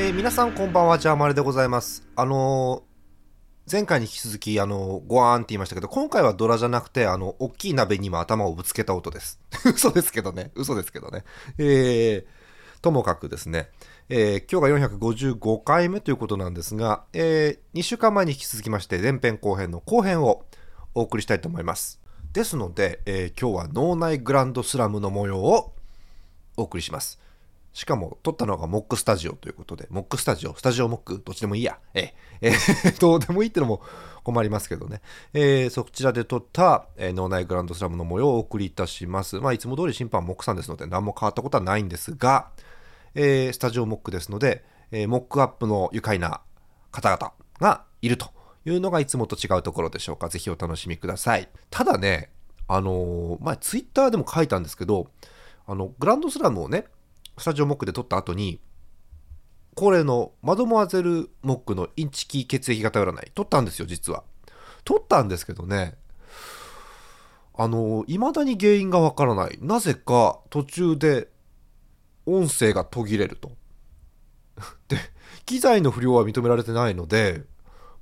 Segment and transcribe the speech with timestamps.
[0.00, 2.06] えー皆さんこんばんは、ジャーマルでございます。
[2.14, 2.88] あのー
[3.70, 9.40] 前回に引き続き、あのーごわーんって言いましたけど、今回はドラじゃなくて、あの、大きい鍋に今頭をぶつけた音です。
[9.74, 10.52] 嘘ですけどね。
[10.54, 11.24] 嘘ですけどね。
[11.58, 13.70] えー、ともかくですね、
[14.08, 20.44] えー今日が455回目ということなんですが、えー2週間前に引き続きまして、前編後編の後編を
[20.94, 22.00] お送りしたいと思います。
[22.32, 25.74] ですので、えー今日は脳内グランドスラムの模様を
[26.56, 27.18] お送りします。
[27.72, 31.78] しかも撮ったのがモックスタジオということで、モックスタジオ、スタジオモック、どっちでもいいや。
[31.94, 32.52] ええ、
[32.84, 33.82] え どうでもいいってのも
[34.24, 35.00] 困りますけどね。
[35.32, 39.38] えーそちらで撮った、えー脳内グランドスラムの模様をお送りいたします。
[39.38, 42.50] まあ、いつも通り審判モックさんですので、何も変わったことはないんですが、
[43.14, 46.40] えースタジオモックですので、えーモックアップの愉快な
[46.90, 48.26] 方々がいると
[48.64, 50.28] いうのがいつもと違うところでしょうか。
[50.28, 51.48] ぜひお楽しみください。
[51.70, 52.30] ただね、
[52.66, 55.10] あのー前ツイッターでも書いたんですけど、
[55.66, 56.86] あの、グランドスラムをね、
[57.38, 58.60] スタジオモックで撮った後に、
[59.74, 64.24] 恒例のマドモアゼルモックのインチキ血液型占い、撮ったんですよ、実は。
[64.84, 65.96] 撮ったんですけどね、
[67.54, 69.58] あの、未だに原因がわからない。
[69.60, 71.28] なぜか途中で
[72.26, 73.52] 音声が途切れると。
[74.88, 74.98] で、
[75.46, 77.44] 機材の不良は認められてないので、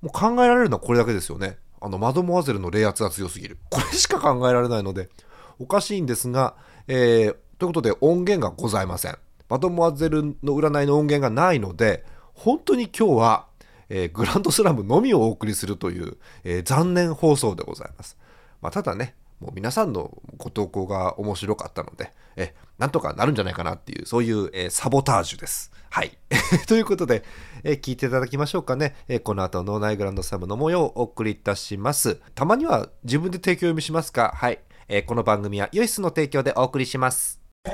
[0.01, 1.59] もう考えられるのはこれだけですよね。
[1.81, 3.59] あの、マドモアゼルの冷圧が強すぎる。
[3.71, 5.11] これしか考えられないので、
[5.59, 6.57] おかしいんですが、
[6.87, 9.19] えーということで音源がございません。
[9.49, 13.47] マドモアゼルの占いの音源がないので、本当に今日は、
[13.89, 18.17] えーグランドスラムのみをお送りするという、えー残念放送でございます。
[18.61, 25.71] まあ、ただね、もう皆さんのご投稿が面白かったので、えなんとかなるんじゃないかなっていう、そういう、えーサボタージュです。
[25.91, 26.19] はい。
[26.67, 27.23] ということで、
[27.63, 28.97] えー聞いていただきましょうかね。
[29.09, 32.21] えーこの後、脳内グランドスラムの模様をお送りいたします。
[32.35, 34.33] たまには自分で提供読みしますか？
[34.35, 34.59] はい。
[34.89, 37.46] えーこの番組はヨイスの提供でお送りします。
[37.67, 37.73] イオ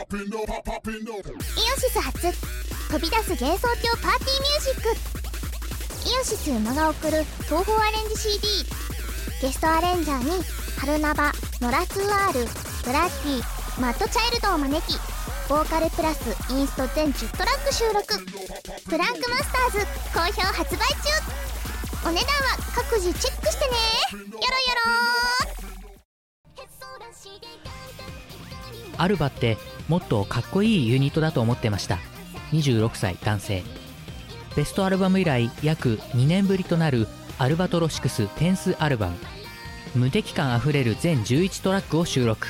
[1.79, 4.89] シス初飛び出す幻想郷パーティーミュージック
[6.09, 8.49] イオシス馬が送る東宝アレンジ CD
[9.43, 10.31] ゲストアレンジャーに
[10.79, 12.47] 春ナバノラツーアール
[12.87, 14.99] ブラッディマッドチャイルドを招き
[15.51, 18.07] ボーカルプラスインスト全10トラック収録。
[18.89, 22.09] プランクマスターズ好評発売中。
[22.09, 24.25] お値段は各自チェックしてね。
[24.31, 25.13] よろよろ
[28.99, 29.57] アルバって
[29.93, 31.99] もっとかっこいいユニットだと思ってました。
[32.53, 33.63] 26歳男性。
[34.57, 39.17] ベストアルバム以来約2年ぶりとなるアルバトロシクステンスアルバム。
[39.95, 42.47] 無敵感あふれる全11トラックを収録。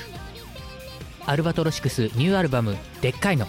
[1.27, 3.49] アルバトロシクスニューアルバム「でっかいの」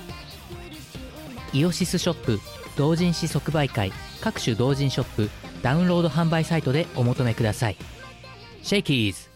[1.54, 2.40] イオシスショップ
[2.75, 5.30] 同人誌即売会各種同人ショップ
[5.62, 7.78] ダウンロード販売サイトでお求めください。
[8.64, 9.33] シェイキーズ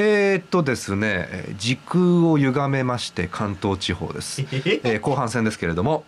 [0.00, 4.42] えー、っとですね、えー時空を歪めまして関東地方です。
[4.46, 6.04] えー後半戦ですけれども、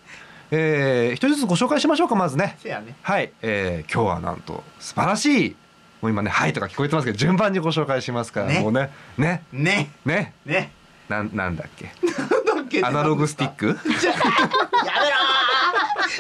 [0.53, 2.57] えー、一人ずつご紹介しましょうかまずね。
[2.65, 2.95] ね。
[3.03, 5.57] はい、えー、今日はなんと素晴らしい。
[6.03, 8.61] もう今ね、はいとか聞こえてますけど、順番にご紹介しますから、ね。
[8.61, 9.91] もうね、ね、ね。
[10.05, 10.71] ね、ね。
[11.09, 11.91] なん、なんだっけ？
[12.07, 12.85] なんだっけ？
[12.85, 13.67] アナログスティック？
[13.67, 15.17] やめろ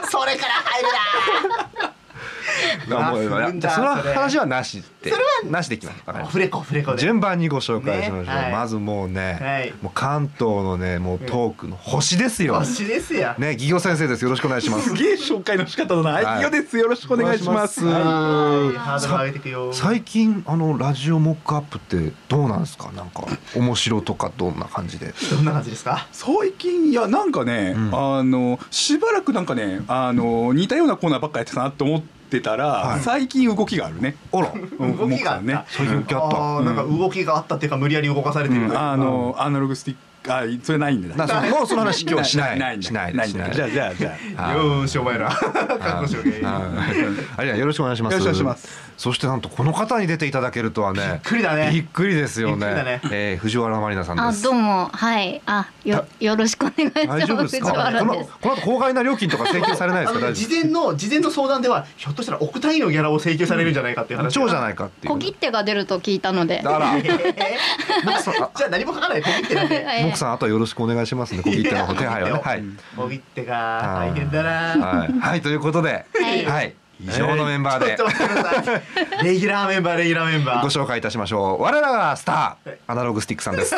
[0.06, 0.10] ー。
[0.10, 0.88] それから入る
[1.84, 1.89] あ
[2.88, 4.14] もううわじゃあそのそれ。
[4.14, 5.12] 話はなしって。
[5.48, 5.92] なしでいきま
[6.26, 6.30] す。
[6.30, 6.98] フレコフレコで。
[6.98, 8.52] 順番にご紹介しましょう、ねはい。
[8.52, 9.74] まずもうね、はい。
[9.82, 13.34] もう関東のねもうトークの星ですよ、星ですや。
[13.38, 14.24] ね技業先生です。
[14.24, 14.90] よろしくお願いします。
[14.90, 16.10] すげえ紹介の仕方だな。
[16.10, 16.24] はい。
[16.24, 16.76] はい、よです。
[16.76, 17.84] よろしくお願いします。
[17.86, 18.10] お願いします。
[18.10, 18.76] はい。
[18.76, 19.72] ハードル上げていくよ。
[19.72, 22.90] 最近あのラジオモックアップってどうなんですか？
[22.92, 25.14] なんか面白とかどんな感じで？
[25.30, 26.08] どんな感じですか？
[26.12, 28.18] 最近いやなんかね、うん。
[28.18, 31.98] あのしばらくなんかねあの似たようなコーナーばっかやってたなって思
[32.30, 33.00] ってたら、はい。
[33.00, 34.16] 最近動きがあるね。
[34.32, 34.52] あら。
[34.54, 35.42] うん動きがあった。
[35.42, 35.64] ね。
[35.68, 36.62] 最近動きあった。
[36.62, 38.78] なんか動きがあったっていうか無理やり動かされてるうん。
[38.78, 42.58] あのアナログスティックあそれないんでなそもうその話今日はしない。
[42.58, 44.52] ないしないないしないじゃあじゃあじゃあ。
[44.54, 45.30] よーしお前ら。
[45.32, 46.04] あ
[46.92, 47.58] りがとう。
[47.58, 48.12] よろしくお願いします。
[48.14, 51.70] よろしくお願いしますそしてなんとこの方に出ていただけるとはねくりだね。
[51.72, 52.66] びっくりですよね。
[52.66, 53.00] ね。
[53.10, 54.42] えー藤原まりなさんあです。
[54.42, 54.90] どうも。
[54.92, 55.40] はい。
[55.46, 57.06] あよよろしくお願いします。
[57.08, 57.74] 大丈夫ですこの
[58.42, 60.32] この後法外な料金とか請求されないですか？
[60.34, 64.68] 事前の事前の相談ではひょっとしたら億単位のギャラを請求されるんじゃないかっていう話夫超じゃな。
[64.68, 66.60] いいかっていう小切手が出ると聞いたので。
[66.62, 66.94] あら。
[66.98, 67.04] えー？
[68.54, 69.22] じゃあ何も書かない。
[69.22, 70.04] 小切手だけはい。
[70.04, 71.42] 僕さんあとはよろしくお願いしますね。
[71.42, 72.42] 小切手の方手配はね。
[72.44, 72.62] はい。
[72.98, 74.50] 小切手が大変だな。
[74.50, 76.44] はい、はい、ということで、はい。
[76.44, 78.82] はい、以上のメンバーでちょっと待ってください
[79.24, 81.62] レギュラーメンバーレギュラーメンバーご紹介いたしましょう。
[81.62, 83.74] 我らがスター、アナログスティックさんです。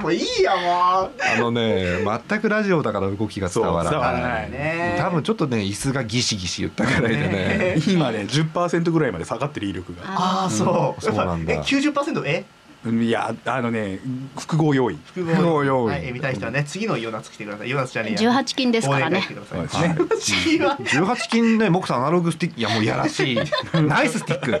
[0.00, 1.98] もういいやもうあのね、
[2.28, 4.12] 全くラジオだから動きが伝わらな。
[4.12, 7.76] ないいね多分ちょっとね、椅子がギシギシ言ったぐらいでね。
[7.86, 10.02] 今ね10%ぐらいまで下がってる威力が。
[10.06, 12.44] ああそう、うんそうなんだえ90%え？
[12.86, 13.98] いやあのね
[14.38, 14.98] 複合用意。
[15.04, 15.92] 複複合用意。
[15.92, 17.68] はい、見たい人はね次のイオナツ来てください。
[17.68, 19.18] イオナツじゃねえや十八金ですからね。
[19.18, 19.96] 忘年会来てください。
[19.96, 22.60] そうですね18金は18金ね木さんアナログスティック。
[22.60, 23.36] いやもういやらしい。
[23.82, 24.60] ナイススティッ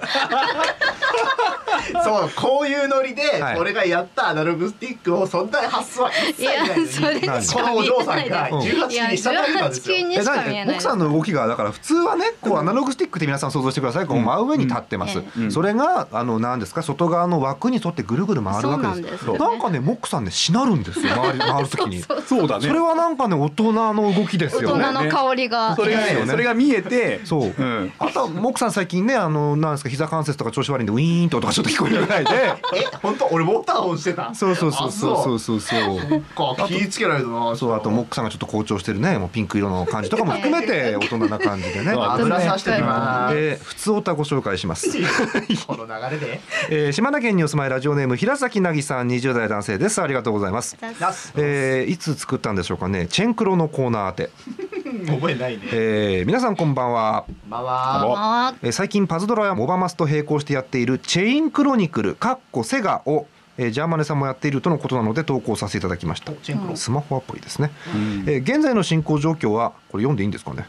[2.04, 3.58] そうこういうノリで、はい。
[3.58, 9.96] 俺がやったアナログスティックをそんな発想は一切いやないのにそれしこのお嬢さんがないです18金に従ってたんですよ。
[9.96, 14.06] 18か見えない何木さんの動きがだから普通はねこうアナログスティックって皆さん想像してください。
[14.06, 19.38] こう真上に立ってます、それがあの何ですか外側の枠に沿ってぐるぐる回るわけですそうなんですよね。
[19.38, 21.14] なんかね木さんねしなるんですよ。
[21.14, 22.02] 回り 回る時に。
[22.02, 22.66] そうそうだね。
[22.66, 24.76] それはなんかね大人の動きです大よ。
[24.76, 25.76] ね人の香りが。
[25.76, 27.92] それがそれが見えてそう、うん。
[27.98, 32.30] あとは木さん最近ねあのなんですか膝関節とか調子悪いんでウィーンと音がちょっと聞こえるぐらいで。
[32.74, 33.26] え本当？
[33.32, 34.34] 俺ボタン押してた。
[34.34, 35.60] そうそうそうそうそうそう。
[35.60, 36.22] そう
[36.68, 37.56] 気ぃつけないとな。
[37.56, 39.18] そうあとモックさんがちょっと好調してるね。
[39.18, 41.92] もうピンク色の感じとかも含めて大人な感じでね。
[41.92, 43.30] 油さしてるな。
[43.32, 44.88] えー、普通歌ご紹介します、
[45.66, 46.40] この流れで。
[46.70, 50.00] えー、島根県にお住まいラジオネーム平崎凪さん20代男性です。
[50.00, 50.76] ありがとうございます、
[51.36, 53.06] えー、いつ作ったんでしょうかね。
[53.06, 54.30] チェンクロのコーナー宛て、
[55.12, 55.62] 覚えないね。
[55.72, 57.24] えー、皆さんこんばんは。
[57.48, 63.26] まあまああえー最近パズドラやモバマスと並行してやっているチェインクロニクルかっこセガを、
[63.58, 66.32] えー、ジャーマネさんもやっているとのことなので投稿させていただきました。
[66.32, 70.66] おチェンクロスマホアプリですね、うんえー現在の進行状況はこれ読んでいいんですかね？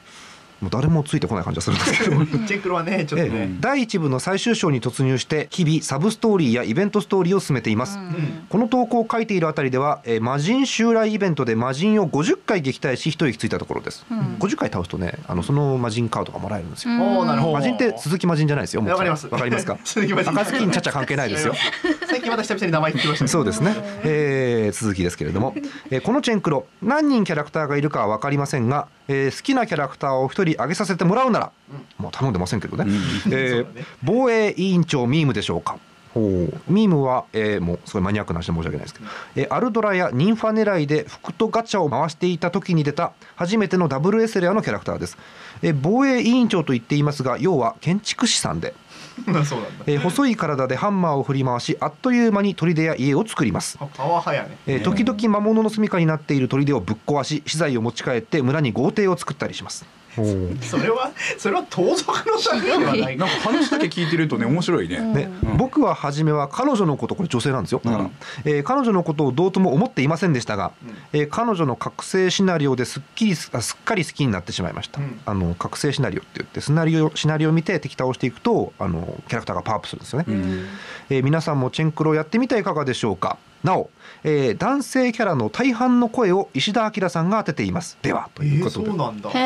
[0.62, 2.26] もう誰もついてこない感じがするんですけど。
[2.48, 3.30] チェンクロはねちょっとええ。
[3.30, 8.46] ね第1部の最終章に突入して日々サブストーリーやイベントストーリーを進めています、うん。
[8.50, 14.20] この投稿を書いているあたりでは、えー魔人襲来イベントで魔人を50回撃退し一息ついたところです、うん。
[14.40, 17.26] 50回倒すとねあのその魔人カードがもらえるんですよ、うん。
[17.28, 19.28] 魔人って鈴木魔人じゃないですよわかります。
[19.28, 19.78] わかりますか？
[19.84, 20.32] 鈴木魔人。
[20.32, 21.54] 赤ずきんちゃちゃ関係ないですよ。
[22.08, 23.28] 最近また久々に名前聞きましたね。
[23.28, 25.54] そうですね、えー続きですけれども、
[25.92, 31.52] えーこのチェンクロ何人キャラクターがいるかは分かりませんが、えー好きなキャラクターを一人挙げさせてもらうなら、
[31.98, 33.86] もう頼んでませんけどね、えーそうだね。
[34.04, 35.78] 防衛委員長ミームでしょうか。
[36.14, 36.72] ほう。
[36.72, 39.06] ミームは、えーもうすごいマニアックな話で申し訳ないですけど、
[39.36, 45.18] えーアルドラやニンファ狙いで服とガチャを回していた時に出た初めてのダブルエスレアのキャラクターです、
[45.62, 48.74] えー防衛委員長と言っていますが要は建築士さんで。
[49.88, 54.58] えー細い体でハンマーを振り回しあっという間に砦や家を作ります、あパワハヤね。
[54.68, 59.86] えー時々魔物の住処になっている砦をぶっ壊し資材を持ち帰って村に豪邸を作ったりします
[60.62, 63.18] それはそれは盗賊の作品ではない。
[63.18, 65.00] なんか話だけ聞いてるとね面白いね。
[65.00, 65.58] ねうん。
[65.58, 67.82] 僕は初めは彼女のことこれ女性なんですよ。
[67.84, 68.12] だから、うん
[68.46, 70.72] えー彼女のことをどうとも思っていませんでしたが、
[71.14, 75.20] えー彼女の覚醒シナリオですっきりすあすっかり好きになってしまいました、うん。
[75.26, 80.66] あの覚醒シナリオって言ってシナリオシナリオを見て敵倒していくとあのキャラクターがパワーアップするんですよね、うん。
[81.10, 83.38] えー皆さんもチェンクロやってみてはいかがでしょうか？
[83.66, 83.90] なお、
[84.24, 87.98] えー男性キャラの大半の声を石田明さんが当てています。
[88.02, 89.30] ではとえーいうことで、そうなんだ。
[89.32, 89.42] へえ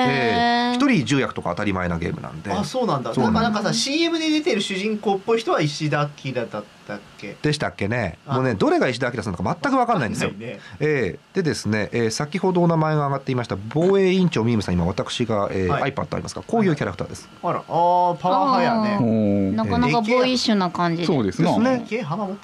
[0.73, 2.51] えー一人10役とか当たり前なゲームなんで。
[2.51, 3.13] あそうなんだ。
[3.13, 6.63] そうなんんだなかなんかさ CM で出てる主人公っぽい人は石田明だった
[6.95, 7.35] っけ？
[7.41, 8.17] でしたっけね？
[8.27, 8.35] あ。
[8.35, 10.31] もうねどれが石田明さんだか全く分かんないんですよ。
[10.31, 10.59] ね。
[10.79, 15.93] えーでですね、えー先ほどお名前が挙がっていました防衛委員長ミームさん今私が、えーはい。
[15.93, 17.29] iPad ありますがこういうキャラクターです。
[17.43, 17.59] あら。
[17.59, 21.05] あーパワハヤあねなかなかボーイッシュな感じで。
[21.07, 21.49] そうですね。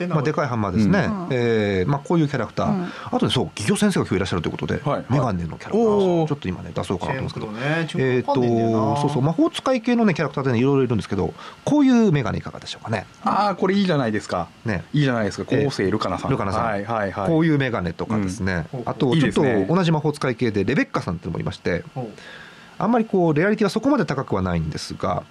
[0.07, 1.27] まあ、でかいハンマーですね、うん。
[1.31, 2.87] えーまあ、こういうキャラクター、うん。
[3.11, 5.05] あとねそう企業先生が今日いらっしゃるということで、はい。
[5.09, 7.51] メガネのキャラクターちょっと今ね出そうかなと思うんですけど。
[7.51, 7.59] ね
[7.95, 8.95] えーっとわかんねえんだよな。
[8.95, 11.33] とそうそう魔法使い系のねキャラクターでねいろいろいるんですけど
[11.63, 13.05] こういうメガネいかがでしょうかね？
[13.23, 14.34] ああこれいいじゃないですか。
[14.65, 14.83] ね。
[14.93, 15.45] いいじゃないですか。
[15.51, 15.63] ええ。
[15.63, 16.31] 昴生ルカナさん。
[16.31, 16.65] ルカナさん。
[16.65, 17.27] はいはいはい。
[17.27, 18.83] こういうメガネとかですね、うん。
[18.85, 19.43] あとちょっと
[19.73, 21.83] 同じ魔法使い系でレベッカさんっていうのもいまして
[22.77, 25.23] あんまりこうレアリティはそこまで高くはないんですが、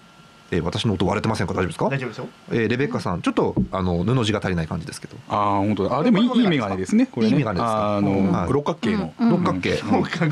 [0.57, 1.55] えー私の音割れてませんか？
[1.55, 1.89] 大丈夫ですか？
[1.89, 2.29] 大丈夫ですよ。
[2.51, 5.17] えーレベッカさんちょっとあの布地が足りない感じですけど。
[5.29, 5.99] ああ本当だ。
[5.99, 7.07] あでもいいいいメガネですね。
[7.11, 7.33] これね。
[7.33, 7.97] いいメガネですか？
[7.97, 9.13] あの六角形の。
[9.19, 10.31] うん六角形、六角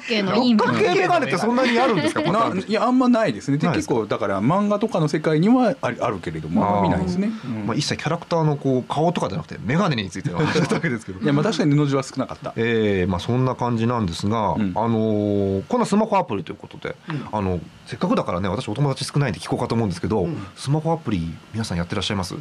[0.00, 0.36] 形の。
[0.36, 2.22] いい六角形メガネってそんなにあるんですか？
[2.66, 3.58] いやあんまないですね。
[3.58, 7.30] 結構だから漫画とかの世界にはあるけれどもあんま見ないですね。
[7.44, 7.66] うん。
[7.66, 11.20] まあ、一切キャラクターのこう顔とかじゃなくてメガネについての話だったわけですけど。
[11.20, 12.52] いやまあ確かに布地は少なかった。
[12.56, 14.72] えーまあ、そんな感じなんですが、うん。
[14.74, 17.26] あのーこんなスマホアプリということで、うん。
[17.32, 20.46] あのせっかくだからね私お友達少ないんで聞こうかと思うんですけど、うん。
[20.56, 22.34] スマホアプリ皆さんやってらっしゃいます？
[22.34, 22.38] う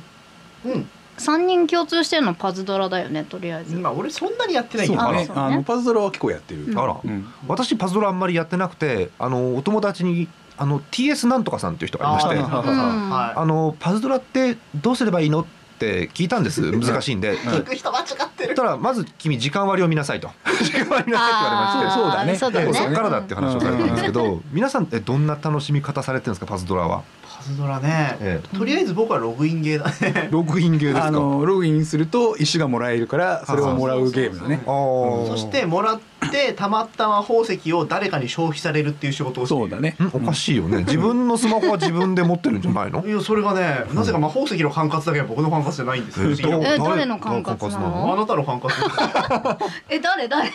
[0.69, 0.89] ん。
[1.17, 3.77] 三人共通してるのパズドラだよねとりあえず。
[3.77, 5.49] まあ俺そんなにやってないよそうだねあ。
[5.49, 6.65] のパズドラは結構やってる。
[6.65, 6.77] うん。
[6.77, 7.25] あら、うん。
[7.47, 10.27] 私パズドラあんまりやってなくてあのお友達に
[10.57, 16.71] あの TS なんとかさんっていう人がいましてあのパズドラってどうすればいいのって聞いたんです。
[16.73, 17.37] 難しいんで、い。
[17.37, 18.05] 聞く人間違っ
[18.37, 20.29] そしたらまず君時間割を見なさいと。
[20.63, 22.35] 時間割見なさいって言われましてそうだね。
[22.35, 22.79] そうだよね。
[22.79, 26.45] ええそっからだって話をされたんですけど、皆さんえどんな楽しみ方されてるんですか？
[26.47, 27.03] パズドラは、
[27.37, 30.29] パズドラね、えとりあえず僕はログインゲーだね。
[30.31, 31.05] ログインゲーですか？
[31.05, 34.61] あのログインすると石がもらえるからそれをもらうゲームだね。
[34.65, 36.16] そしてもらって
[36.55, 39.95] たまった魔法石を誰かに消費されるっていう仕事をそうだね。
[39.99, 40.07] ん。
[40.13, 40.79] おかしいよね。
[40.87, 43.05] 自分のスマホは自分で持ってるんじゃないの？
[43.05, 48.13] いやそれがねなぜか魔法石の管轄だけは僕の管轄じゃないんですよ、え不思議なえ誰の管轄なの？
[48.13, 48.69] あなたの管轄
[49.89, 50.49] え誰誰？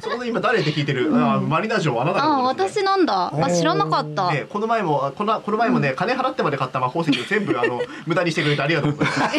[0.00, 2.42] そこで今誰って聞いてる、あマリナ城あなたあのね。
[2.44, 3.32] 私なんだ。
[3.34, 4.30] あ知らなかった。
[4.32, 9.38] ね、この前もあこのこの前もね、金払ってまで買った魔法石を全部あの無駄にしてくれてありがとうございます。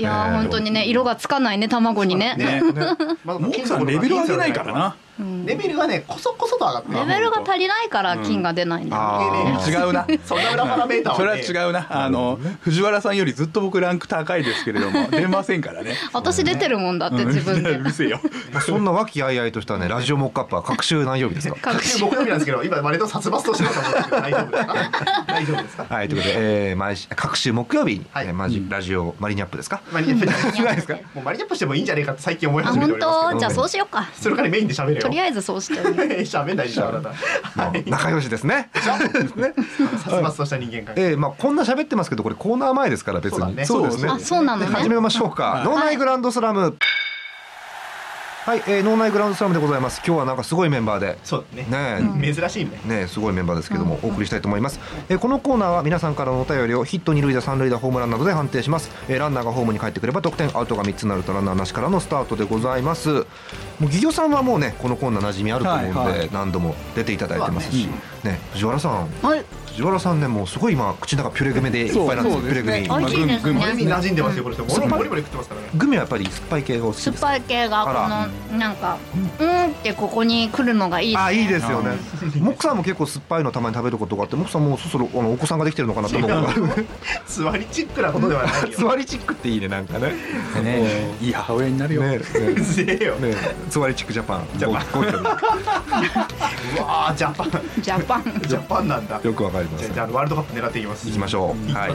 [0.00, 2.34] いや本当にね色がつかないね卵にね。
[2.36, 2.62] ね、
[3.22, 4.86] まだモークさんレベル上げないからな。
[4.86, 5.09] うん
[5.46, 6.98] レベルがねこそこそと上がってる。
[6.98, 9.20] レベルが足りないから金が出ないんだ。
[9.66, 10.06] 違うな。
[10.24, 11.86] そんな裏パラメーターそれは、違うな。
[11.90, 15.94] あの藤原さんよりずっと僕ランク高いですけれども 出ませんからね。
[16.12, 17.70] 私出てるもんだって自分で。
[17.70, 18.20] うるせえよ。
[18.66, 21.56] そんな和気あいあいとしたねラジオモックアップは各週何曜日ですか？
[21.60, 24.74] 各週木曜日なんですけど今割と殺伐としてると思うんですけど大丈夫ですか？
[25.26, 25.86] 大丈夫ですか？
[25.88, 30.94] はいということで、えー、毎週各週木曜日に、マジラジオマリニャップですか、マリアップ違いですか？
[31.14, 33.32] もうマリアップしてもいいんじゃねえかって最近思いあ始めてお本りますけど。
[33.32, 33.38] 当？
[33.38, 34.08] じゃあそうしようか。
[34.20, 35.00] それからメインで喋れよ。
[35.02, 37.70] とりあえずそうしてる 喋んないでしょあなた。
[37.70, 38.70] もう仲良しですね。
[39.36, 39.54] ね。
[40.02, 41.10] 殺伐とした人間関係。
[41.10, 43.40] えー、まあこんな喋ってますけどこれコーナー前ですから別に。
[43.40, 43.64] そうだね。
[43.64, 44.10] そうですね。
[44.10, 44.68] あそうなのね。
[44.68, 45.64] で始めましょうか、はい。
[45.64, 46.76] 脳内グランドスラム
[48.44, 49.98] はい、えー、脳内グランドスラムでございます。
[49.98, 51.18] 今日はなんかすごいメンバーで。
[51.24, 52.00] そうだね。
[52.18, 52.80] ね珍しいね。
[52.86, 54.80] ねすごいメンバーですけども、お送りしたいと思います、
[55.10, 63.10] えーこのコーナーは皆さんからのお便りをヒット二塁打三塁打ホームランなどで判定します、えーランナーがホームに帰ってくれば得点アウトが3つになるとランナーなしからのスタートでございます。
[63.10, 63.24] も
[63.82, 66.30] うギギョさんはもうねこのコーナー馴染みあると思うんで、はいはい。
[66.32, 67.88] 何度も出ていただいてますし、
[68.24, 69.10] ね藤原さん。
[69.22, 69.44] はい
[69.80, 77.92] 藤原さんねもうすごい今口の中ピュレグミでいっぱいなんですよピュレグミ美味しいですグミ馴染んでますよこれモリモリ食ってますからねグミはやっぱり酸っぱい系がお好き酸っぱい系がこ
[78.52, 78.98] のなんか
[79.38, 81.92] うんってここに来るのがいいあいいですよね
[82.40, 86.42] モックさんも結構酸っぱいのたまに食べることがあってモックさんもうそろそろあのお子さんができてるのかなと思うから
[87.26, 90.12] 座りチックなことではないよ座りチックっていいねなんかね
[90.62, 93.34] ねいい母親になるよ、ねぜえよね
[93.70, 95.14] 座りチックジャパンジャパンう
[96.82, 101.06] わージャパンジャパンジャパンなんだよくわかりませんじゃあじゃあワールドカップ狙っていきます。
[101.06, 101.72] 行きましょう。
[101.72, 101.92] はい。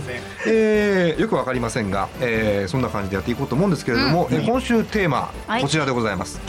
[0.48, 5.62] えーよくわかりませんが、えーそんな感じでやっていこうと思うんですけれども、えー今週テーマ、はい。
[5.62, 6.40] こちらでございます。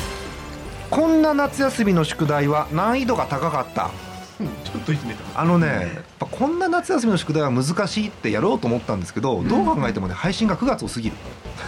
[0.90, 3.90] こんな夏休みの宿題は難易度が高かった
[4.38, 5.40] ちょっといじめた。
[5.40, 11.16] あのね、やっぱこんな夏休みの宿題は難しいってやろうと思ったんですけど、どう考えてもね配信が9月を過ぎる。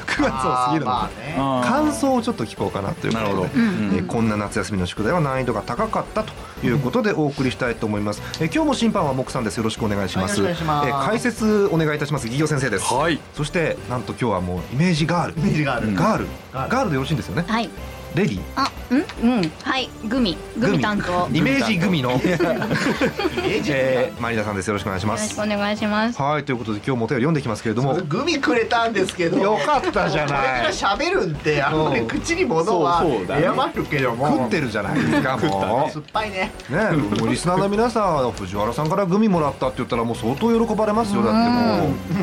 [0.07, 6.33] 9月を過ぎるので、まあー感想をちょっと聞こうかなということでなるほど、うんえーこんな夏休みの宿題は難易度が高かったと
[6.67, 9.57] いうことでお送りしたいと思います、えー今日も審判はモクさんです。
[9.57, 11.09] よろしくお願いします,、はいよろしくお願いします。
[11.09, 12.29] 解説お願いいたします。
[12.29, 13.19] ギギョ先生です、はい。
[13.35, 15.41] そしてなんと今日はもうイメージガール。
[15.41, 16.27] イメージがあるガール。
[16.53, 16.71] ガール。
[16.71, 17.45] ガールでよろしいんですよね。
[17.47, 17.71] はい
[18.15, 18.41] レディ？
[18.57, 19.53] あうんうん。
[19.63, 20.37] はいグミ。
[20.59, 21.13] グミ担当。
[21.13, 24.69] よイメージグミの、イメージえー、マリナさんです。
[24.69, 25.25] よろしくお願いします。
[25.25, 26.21] ろしくお願いします。
[26.21, 27.95] はいということで今日もお便り読んできますけれども。
[27.95, 29.39] グミくれたんですけど。
[29.39, 30.73] よかったじゃない。
[30.73, 31.89] 喋るんであん。
[31.89, 33.43] まり口に物はそうそうだね。
[33.43, 34.29] 謝るけども。
[34.29, 36.51] 食ってるじゃないですかも酸っぱいね。
[36.71, 41.51] うねもうリスナーの皆さんは藤原さんからグミもらったって言ったらもう相当喜ばれますよだって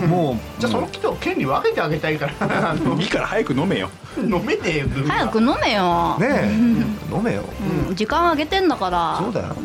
[0.01, 0.08] もう。
[0.08, 0.60] もう。
[0.60, 2.72] じゃあその人を権利分けてあげたいから。
[2.72, 3.00] あの。
[3.00, 3.89] いいから早く飲めよ
[4.24, 7.15] 飲めねえよ早く飲めよ、ねえ。
[7.15, 7.43] 飲めよ。
[7.88, 9.17] うん、時間あげてんだから。
[9.22, 9.55] そうだよ。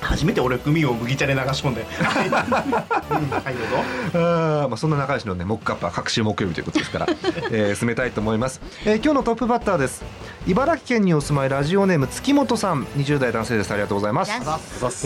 [0.00, 1.84] 初めて俺グミを麦茶で流し込んで。
[1.84, 3.76] はいどうぞ。
[4.14, 7.06] あーまあそんな仲良しのねモックアップは各週木曜日ということですから、
[7.50, 10.04] えー進めたいと思います、えー今日のトップバッターです
[10.46, 12.84] 茨城県にお住まいラジオネーム月本さん。
[12.84, 13.72] 20代男性です。
[13.72, 14.32] ありがとうございます。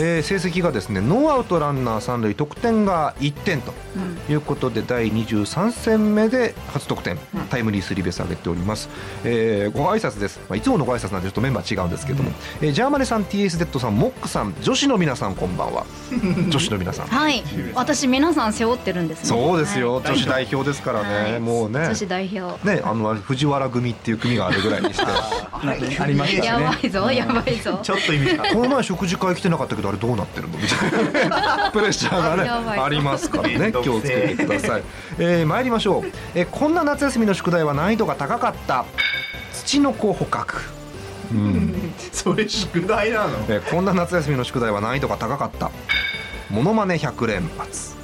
[0.03, 3.73] えー成績がですねノーアウトランナー三塁得点が1点と
[4.29, 7.17] いうことで、第23戦目で初得点、
[7.49, 8.87] タイムリースリーベース上げております、
[9.23, 12.31] えーご挨拶です、まあ、いつものご挨拶なんでちょっとメンバー違うんですけども、
[12.61, 15.85] えージャーマネさん TS デッドさんモックさん女子の皆さんこんばんは。
[16.49, 17.07] 女子の皆さん。
[17.07, 17.43] はい。
[17.73, 19.25] 私皆さん背負ってるんですね。
[19.25, 20.03] そうですよ、はい。
[20.05, 21.39] 女子代表ですからね、はい。
[21.39, 21.79] もうね。
[21.85, 22.67] 女子代表。
[22.67, 25.05] ねあの藤原組っていう組があるぐらいにして
[25.51, 27.79] ありましたやねばいぞやばいぞ。
[27.83, 28.43] ちょっと意味が。
[28.45, 30.57] この前食事会来てなかったけどあれどうなってるの？
[30.57, 31.71] みたいな。
[31.73, 34.83] プレッシャーがやばいねありますからめね気をつけてください、
[35.19, 38.85] えー、参りましょう、えーこんな夏休みの宿題は難易度が高かった。
[39.53, 40.61] 土の子捕獲。
[41.31, 43.45] うん、 それ宿題なの？
[43.47, 45.71] えーこんな夏休みの宿題は難易度が高かった。
[46.49, 47.95] モノマネ100連発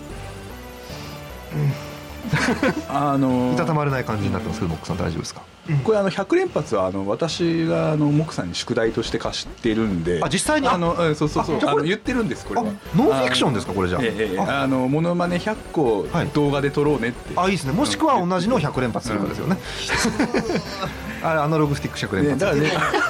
[2.89, 5.41] あのいたたまれない感じになってますけどボックさん大丈夫ですか？
[5.83, 10.21] これあの100連発はあの私があのモクさんに宿題として貸してるんで。
[10.23, 10.67] あ実際に？
[10.67, 11.59] あのうんそうそうそう。
[11.61, 14.61] あの言ってるんですこれあはノンフィクションですかこれじゃあ,、えあ。
[14.63, 16.27] あのモノマネ100個はい。
[16.27, 17.73] 動画で撮ろうねって、あいいですね。
[17.73, 19.57] もしくは同じのを100連発するかですよね、
[21.23, 23.07] あれアナログスティック100連発、ねだからね。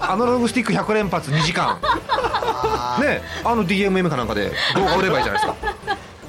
[0.00, 1.78] アナログスティック100連発2時間。
[3.00, 3.22] ね。
[3.44, 5.56] あの DMM かなんかで動画売ればいいじゃないですか。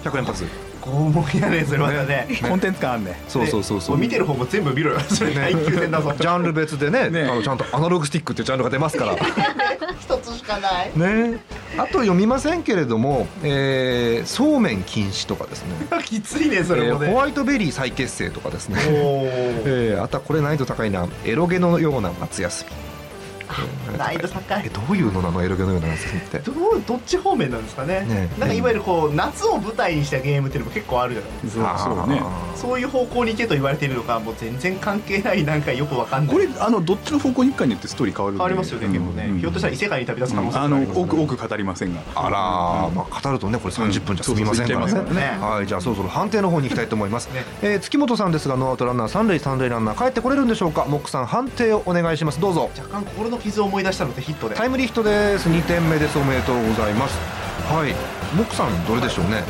[0.10, 0.46] 100連発
[0.86, 2.28] 拷問やねそれまたね。
[2.48, 3.96] コンテンツ感あんねそうそうそうそう。
[3.96, 5.00] も見てる方も全部見ろよ。
[5.02, 7.24] それね耐久戦だぞジャンル別でねね。
[7.24, 9.16] あのちゃんとアナログスティックっていうジャンルが出ますから。
[10.00, 10.92] 一つしかない。
[10.96, 11.40] ね。
[11.78, 15.76] あと読みませんけれども、えーそうめん禁止とかですね。
[16.06, 17.08] きついねそれもね。
[17.08, 21.08] えーホワイトベリー再結成とかですね、えーあとはこれ難易度高いな。
[21.26, 22.85] エロゲのような夏休み
[23.98, 24.64] 難易度高い。
[24.66, 26.40] えどういうのなのエロゲのような夏休みって。
[26.40, 28.02] どうどっち方面なんですかね。
[28.02, 31.78] ねなんかいわゆるこう夏を舞台にしたゲームっていうのも結構あるじゃないですか。
[31.78, 32.22] そうそうね。
[32.56, 36.36] そういう方向に行けと言われているのかもう全然関係ないなんかよくわかんない。
[36.36, 38.40] これあのどっちの方向に行くかによってストーリー変わるんで。
[38.40, 39.40] 変わりますよね結構ね、うん。
[39.40, 42.02] ひょっとしたら異世界に旅立つ可能性あのがあります多く多く語りませんが。
[42.16, 44.94] あらー、まあ、語るとねこれ30分じゃ済みませんからね。
[45.40, 47.44] はいじゃあそろそろ判定の方に行きたいと思います、ね。
[47.62, 50.86] えー月本さんですがノーアウトランナー三塁三塁ランナー帰ってこれるんでしょうか？
[50.86, 52.40] モックさん判定をお願いします。
[52.40, 52.70] どうぞ。
[52.78, 54.56] 若干心の傷を思い出したのでヒットで。
[54.56, 55.50] タイムリーヒットです。
[55.50, 56.18] 2点目です。
[56.18, 57.18] おめでとうございます。
[57.72, 57.94] はい。
[58.36, 59.44] モックさんどれでしょうね、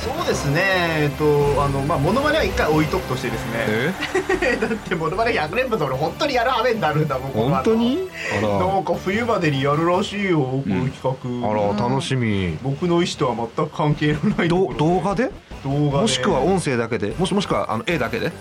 [0.00, 0.60] そうですね。
[0.98, 3.52] えっとあのまあモノマネは一回置いとくとしてですね。
[3.68, 4.56] え？
[4.60, 7.98] だってモノマネ100連発俺本当にやる羽目になるんだもん本当に？
[8.42, 12.58] なんか冬までにやるらしいよこの企画、あら楽しみ。
[12.62, 15.30] 僕の意思とは全く関係のない動画で？
[15.62, 16.02] 動画で。
[16.02, 17.14] もしくは音声だけで？
[17.18, 18.32] もしもしくはあの絵だけで？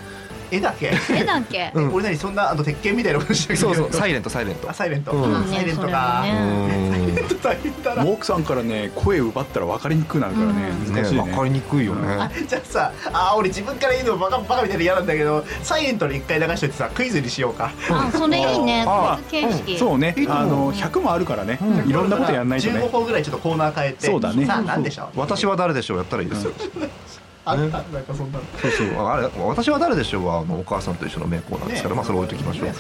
[0.52, 0.92] 絵だけ。
[1.10, 1.72] 絵だっけ？
[1.74, 1.94] うん。
[1.94, 4.70] 俺何そんなあの鉄拳みたいなことしてるそうそうサイレントサイレント。
[4.70, 5.36] あサイレント、うん。
[5.36, 8.04] あサイレントか、サイレント大変だな。
[8.04, 10.70] モークさんからね声奪ったら分かりにくくなるからね。
[10.88, 10.94] うん。
[10.94, 11.24] 難しいね。
[11.24, 17.72] ね分かりにくいよね、あじゃあさあ俺自分から言うのバカバカみたいで嫌なんだけどサイレントで一回流しといてさクイズにしようか。
[17.90, 18.84] あそれいいね。
[18.88, 19.80] あクイズ形式。
[19.80, 20.16] そうね。
[20.28, 21.60] あの100もあるからね。
[21.62, 21.90] うん。
[21.90, 24.08] いろんなことやんないと15ね本ぐらいちょっとコーナー変えて。
[24.08, 24.46] そうだね。
[24.46, 25.20] さあ何でしょう？
[25.20, 25.98] 私は誰でしょう？
[25.98, 26.52] やったらいいですよ
[27.46, 27.62] あった。
[27.62, 28.44] なんかそんなの。
[28.62, 28.88] そうそう。
[29.06, 30.26] あれ私は誰でしょう？
[30.28, 31.98] はあのお母さんと一緒の名コーナーですから、ね。
[31.98, 32.74] まあそれ置いときましょう、ね。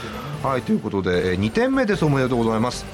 [0.43, 2.05] はいということでえー2点目です。
[2.05, 2.85] おめでとうございます。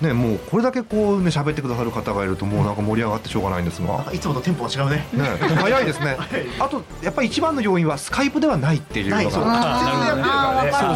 [0.00, 4.04] ねもうこれだけこうね喋ってくださる方がいるともうなんか盛り上がってしょうがないんですが。
[4.12, 5.06] いつもとテンポが違うね。
[5.12, 5.24] ね。
[5.56, 6.06] 早いですね。
[6.18, 6.28] はい
[6.60, 9.22] あとやっぱり一番の要因はスカイプではないっていうのが。
[9.22, 9.42] ないそう。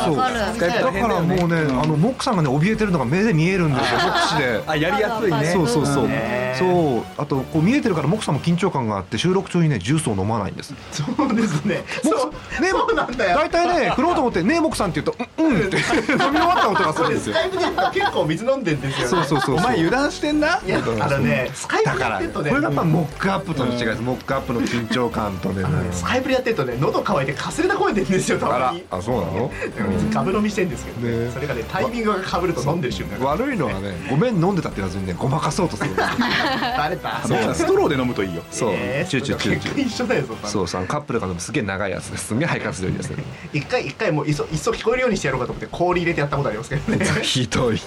[0.05, 4.62] そうだからもうね、あのモックさんがね怯えてるのが目で見えるんですよ目視で。
[4.67, 5.45] あやりやすいね。
[5.52, 6.64] そうそうそう、ねそ
[6.99, 7.02] う。
[7.17, 11.83] あとこう見えてるからモックさんも緊張感があって収録中にねジュースを飲まないんですそうですね。
[12.02, 13.37] そうねそうなんだよ。
[13.38, 15.76] 大体ね振ろうと思って「ねえモックさん」って言うと「うんうん」って
[16.12, 17.35] 飲み終わった音がするんですよ。
[17.35, 17.64] スカイプで
[18.00, 19.07] 結構水飲んでんですよね。
[19.09, 20.59] そうそうそうお前油断してんな？
[20.64, 24.03] いやあのねスカイプだからでやってるとねこれがやっぱモックアップとの違いです。
[24.03, 25.64] モックアップの緊張感とね。
[25.92, 28.85] スカイプでやってるとね喉乾いてかすれた声出るんですよたまに。
[28.90, 29.51] あそうなの？
[29.92, 31.27] 水ガブ飲みしてんですけどね。
[31.27, 31.31] ね。
[31.33, 33.18] それがねタイミングがかぶると飲んでる瞬間。
[33.18, 35.90] が悪いのはねごめん飲んでたって言わずにねごまかそうとする。
[35.96, 37.20] バレた。
[37.29, 38.42] モークさんストローで飲むといいよ。
[38.51, 38.70] そう。
[38.72, 40.49] えーチューチューチューチュー緒だよそんなの。
[40.49, 47.05] そうさカップルが飲むすげえ長いやつですすげえ肺活量いいですね一回一回もういっそいっそ聞こえるようにしてやろうかと思って氷入れてやったことありますけどね。
[47.23, 47.81] ひどい。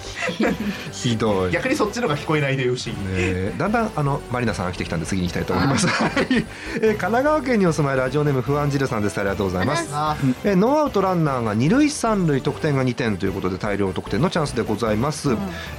[0.92, 1.52] ひどい。
[1.52, 2.88] 逆にそっちのが聞こえないでよし。
[2.88, 5.86] ねだんだんあのマリナさんが来てきたんで次に行きたいと思います。
[5.86, 6.10] はい。
[6.30, 9.18] えー神奈川県にお住まいラジオネーム不安汁さんです。
[9.18, 9.88] ありがとうございます。
[9.92, 15.30] あえーノーアウトランナーが二塁三塁得点が2点ということで大量得点のチャンスでございます。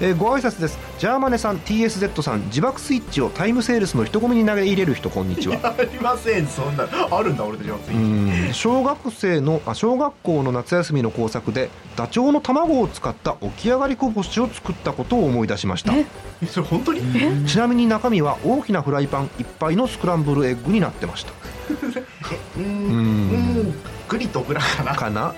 [0.02, 0.78] えーご挨拶です。
[1.00, 5.58] ジャーマネさん TSZ さん自爆スイッチをタイムセールスの人混みに投げ入れる人こんにちは。
[5.78, 8.53] ありませんそんなあるんだ俺たちはついうん。
[8.53, 15.93] 小学生のあ小学校の夏休みの工作でダチョウの卵を使った起き上がりこぼしを作ったことを思い出しました。
[15.95, 16.05] え？
[16.47, 17.01] それ本当に？
[17.47, 21.31] ちなみに中身は大きなフライパンいっぱいのスクランブルエッグになってました。
[21.71, 22.65] うーん。
[22.65, 23.69] ううん。
[23.69, 23.73] ん。
[24.07, 25.35] グリとグラかなかな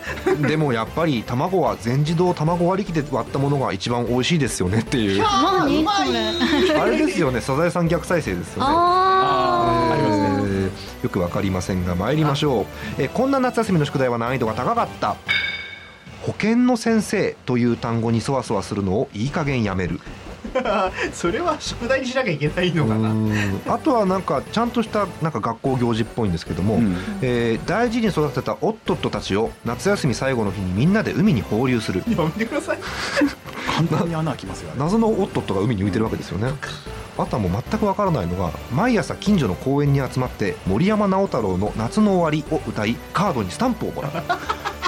[0.48, 6.08] でもやっぱり卵は全自動卵割り機で割ったものが一番美味しいですよねっていうまい
[6.68, 7.88] それあれですよねサザエさん。
[7.88, 10.29] 逆再生ですよねあありますね
[10.70, 12.66] えーよくわかりませんが参りましょう、
[13.02, 15.16] えーこんな夏休みの宿題は難易度が高かった。
[16.24, 20.00] 保健の先生という単語にそわそわするのをいい加減やめる。
[21.14, 23.10] それは宿題にしなきゃいけないのかな。
[23.10, 23.62] うん。
[23.68, 26.98] あとはなんかちゃんとしたなんか学校行事っぽいんですけども、うん。
[27.22, 32.04] えー大事に育てたオットットたちを夏休み最後の日にみんなで海に放流する。
[32.10, 32.80] やめてください。
[33.78, 34.76] 簡単に穴開きますよね。
[34.78, 36.52] 謎のオットットが海に浮いてるわけですよね
[37.22, 44.12] あとはもう全くわからないのが毎朝近所の公園に集まって森山直太朗の「夏の終わり」を歌いカードにスタンプをもらう。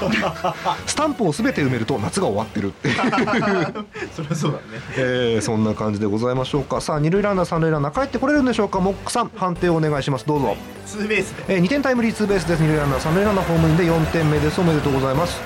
[0.88, 2.96] スタンプを全て埋めると夏が終わってるっていう。
[4.16, 4.64] そりゃそうだね。
[4.98, 6.82] えーそんな感じでございましょうか。
[6.82, 8.80] さあ二塁ランナー三塁ランナー帰ってこれるんでしょうか？
[8.80, 10.26] モックさん判定をお願いします。
[10.26, 10.56] どうぞ、
[10.88, 11.56] ツーベースで。
[11.56, 12.62] えー、2点タイムリーツーベースです。
[12.62, 14.60] 二塁ランナー三塁ランナーホームインで4点目です。
[14.60, 15.40] おめでとうございます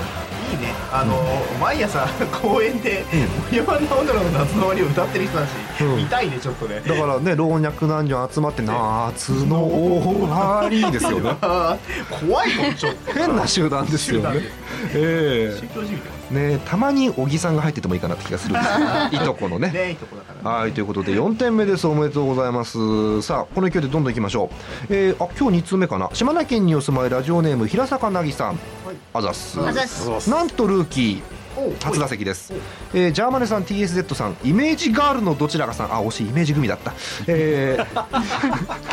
[0.97, 1.21] あの
[1.59, 2.07] 毎朝
[2.41, 3.03] 公園で
[3.45, 5.49] 森山直太朗の夏の終わりを歌ってる人だし、
[5.81, 5.97] うん。
[5.97, 6.79] 見たいねちょっとね。
[6.79, 11.35] だからね老若男女集まって夏の終わりですよね。
[12.09, 13.11] 怖いもんちょっと。
[13.11, 14.39] 変な集団ですよね。
[14.93, 18.69] ええねたまに小木さんが入っててもいいかなって気がするんです。
[19.11, 19.71] け どいとこのね。
[19.71, 21.87] ねいいとこだからはいということで4点目です。
[21.87, 23.21] おめでとうございます。
[23.21, 24.49] さあこの勢いでどんどんいきましょ
[24.89, 26.09] う、えー、あ今日2通目かな。
[26.13, 28.59] 島根県にお住まいラジオネーム平坂なぎさん、
[29.13, 29.59] あざっす。
[29.59, 30.29] あざっす。
[30.29, 31.34] なんとルーキー
[31.81, 32.53] 初打席です、
[32.93, 36.93] えー、ジャーマネさん TSZ さんイメージガールのどちらかさんあ惜しいイメージグミだった、
[37.27, 38.05] えー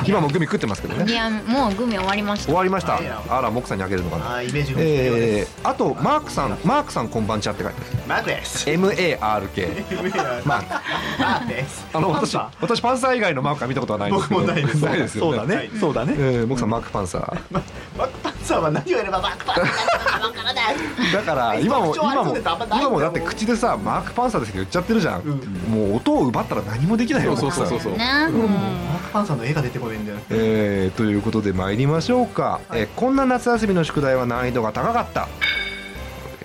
[0.06, 1.10] 今もグミ食ってますけどね。
[1.10, 2.46] いやもうグミ終わりました。
[2.46, 2.98] 終わりました。
[3.28, 4.36] あらモクさんにあげるのかな。
[4.36, 14.40] あーイメージが必要でえすー、あとマークさんマークさんこんばんちはって書いてマークです MARK ママークークですあの私私パンサー以外のマークは見たことはないんですけど。
[14.40, 14.84] 僕もないです。
[14.84, 15.38] ないですよね。
[15.38, 15.70] そうだね。
[15.80, 16.14] そうだね。
[16.16, 17.22] えー、モクさんマークパンサー。
[17.96, 20.11] マークパンサーは何をやればマークパンサー
[20.54, 21.22] だ。
[21.22, 25.24] から 今も今も今もだって口でさマークパンサーですけど言っちゃってるじゃん、ん。
[25.70, 29.36] もう音を奪ったら何もできないよそうそうそうそうねマークパンサー。
[29.36, 35.28] の絵が出てこないんだよえーということで参りましょうか、えーこんな夏休みの宿題は難易度が高かった。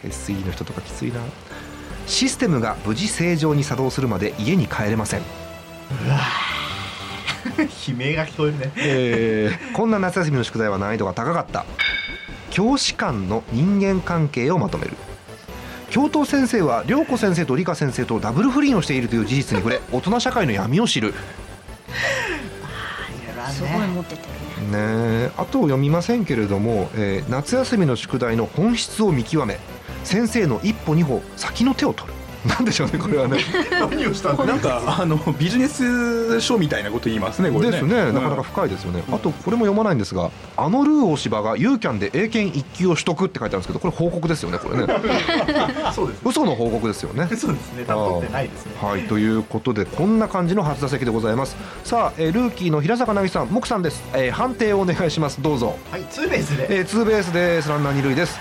[0.08, 1.20] SE の人とかきついな。
[2.06, 5.22] システムが無事正常に作動するまで家に帰れません、
[7.60, 8.72] 悲鳴が聞こえるね。
[8.78, 11.66] えーこんな夏休みの宿題は難易度が高かった
[12.58, 14.94] 教師間の人間関係をまとめる。
[15.92, 21.14] 教頭先生は涼子先生と理科先生とダブル不倫をしているという事実に触れ大人社会の闇を知る。
[23.52, 24.24] すごい持ってて
[24.60, 29.60] るねあと読みませんけれども、えー夏休みの宿題の本質を見極め
[30.04, 32.17] 先生の一歩二歩先の手を取る
[32.48, 33.40] なんでしょうねこれはね。
[33.72, 37.72] 何をしたんだなんかあのビジネス書みたいなこと言いますねこれね。
[37.72, 38.16] ですねうん。
[38.16, 44.88] なかなか深いですよね、あとこれも読まないんですがあのルー大芝がユーキャンで英検一級を取得って書いてあるんですけどこれ報告ですよねこれね。
[45.94, 46.30] そうですね。
[46.30, 47.28] 嘘の報告ですよね。
[47.36, 47.84] そうですね。
[47.86, 48.72] 多分取ってないですね。
[48.82, 51.56] はいということでこんな感じの初打席でございます。
[51.84, 55.42] さあ、えールーキーの平坂なぎさん木さんです、えー判定をお願いします。
[55.42, 56.78] どうぞ、はいツーベースで。
[56.78, 57.70] えーツーベースです。
[57.70, 58.40] ランナー二塁です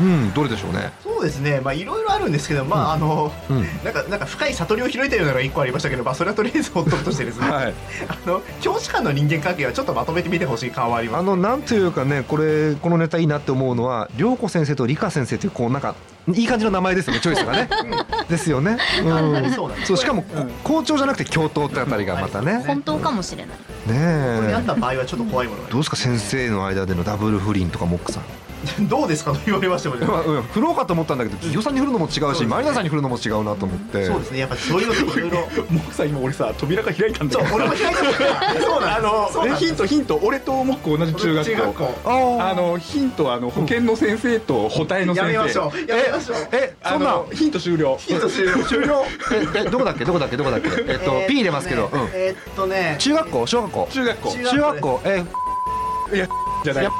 [0.00, 0.92] うんどれでしょうね。
[1.02, 1.60] そうですね。
[1.60, 3.62] まあいろいろあるんですけどまああのうん。
[3.84, 7.50] なんかなんか深い悟りを開いたようなのが一個ありましたけどまあそれはとりあえずほっとくとしてですね。
[7.50, 7.74] はい。
[8.08, 11.20] あの教師間の人間関係はちょっとまとめてみてほしい感はあります。
[11.20, 15.94] あのなんというかねこれこのネタいいなって思うのは涼子先生と理科先生というこうなんか
[16.28, 17.68] いい感じの名前ですよねチョイスがね、
[18.28, 19.50] ですよね、うん。
[19.52, 20.46] そうそうしかも、こ
[20.80, 23.70] 校長じゃなくて教頭ってあたりがまたね、本当かもしれない。
[23.86, 28.22] ねこれにあっえた場合はちょっと怖いものどうですか先生の間でのダブル不倫とかモックさん
[28.88, 34.06] どうですかと言われましてもねまあうん振ろうかと思ったんだけど企業さんに振るのも違うしマリナさんに振るのも違うなと思って。
[34.06, 34.38] そうですね。
[34.40, 35.36] やっぱそういうのっていろいろ
[35.70, 40.20] もうさ今俺さ扉が開いたんだそうよ俺も開いたそうなんあのヒントヒント。
[40.22, 41.50] 俺とモック同じ中学校。
[41.52, 42.38] 中学校。
[42.40, 45.38] あのヒントはあの保健の先生と補体のや先生。
[45.38, 45.90] めましょう。
[45.90, 46.36] やめましょう。
[46.52, 47.22] えそんな。
[47.32, 47.96] ヒント終了。
[47.98, 48.52] ヒント終了。
[48.64, 49.04] 終了？
[49.54, 50.04] ええどこだっけ？
[50.04, 50.36] どこだっけ？
[50.36, 50.68] どこだっけ？
[50.68, 52.00] えっと、えー P 入れますけど、うん。
[52.12, 52.96] えーっとね。
[52.98, 53.46] 中学校？
[53.46, 53.88] 小学校？
[53.90, 54.30] 中学校。
[54.32, 55.00] 中中学校？
[55.04, 55.24] え
[56.64, 56.84] じゃない。
[56.84, 56.90] や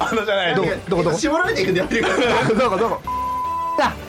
[0.00, 0.54] あのじゃない。
[0.54, 0.68] どこ？
[0.88, 1.02] どこ？
[1.04, 1.16] どこ？
[1.18, 2.16] 絞られていくんでやってるから。
[2.16, 2.76] ー、 どこ？
[2.76, 3.00] どこ？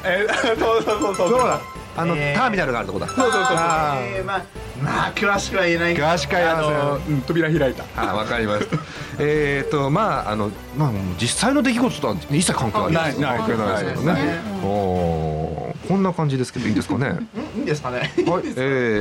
[0.04, 1.30] えーそうそうそうそう。
[1.30, 1.60] どこだ。
[1.98, 2.36] あの、えー。
[2.36, 3.08] ターミナルがあるとこだ。
[3.08, 4.42] そうそうそうそえーまあ
[4.82, 7.84] まあ詳しくは言えない詳しくは言えあませんのうん扉開いた。
[7.98, 8.78] あわかりました
[9.20, 13.12] えっとまああのまあ実際の出来事とは一切関係ない。
[13.12, 13.48] ですよないない。
[13.48, 14.14] 関係ないですけどね。
[14.14, 15.49] ないですおー
[15.90, 17.08] こんな感じですけどいいんですかね？
[17.10, 17.90] はいんいですか？
[17.92, 18.22] ねえ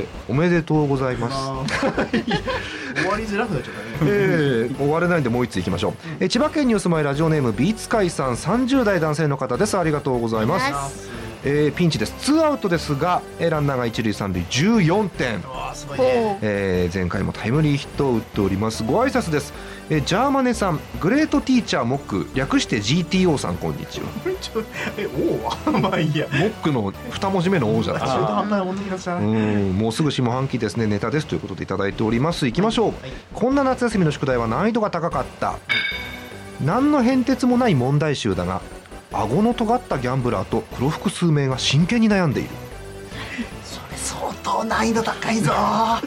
[0.01, 1.37] ー、おめでとうございます。
[2.97, 4.11] 終わりづらくなっちゃったね。
[4.11, 9.77] えー、終われないんでもう一ついきましょう、えー千葉県にお住まいラジオネームビーツカイさん30代男性の方です。
[9.79, 11.09] ありがとうございます、
[11.45, 12.15] えーピンチです。
[12.21, 15.35] ツーアウトですがえーランナーが一塁三塁14点。
[15.43, 16.39] わあすごいね。
[16.43, 18.83] えー前回もタイムリーヒットを打っております。
[18.83, 19.53] ご挨拶です、
[19.91, 24.07] えージャーマネさんグレートティーチャーモック略して GTO さんこんにちは。
[24.99, 26.27] えおお まあいいや。
[26.31, 29.17] モックの二文字目の王じゃないですか。
[29.17, 30.87] うねんもうすぐ下半期ですね。
[30.87, 32.47] ネタですということでいただいております。
[32.47, 32.53] い。
[32.53, 35.55] きましょう、はいこんな夏休みの宿題は難易度が高かった。
[36.61, 38.61] 何の変哲もない問題集だが
[39.13, 42.51] 顎の尖ったギャンブラーと黒服数名が真剣に悩んでいる
[44.49, 45.53] 当難易度高いぞ。
[45.53, 46.01] 高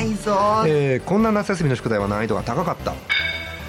[0.00, 0.64] いぞ。
[0.66, 2.94] えーこんな夏休みの宿題は難易度が高かった。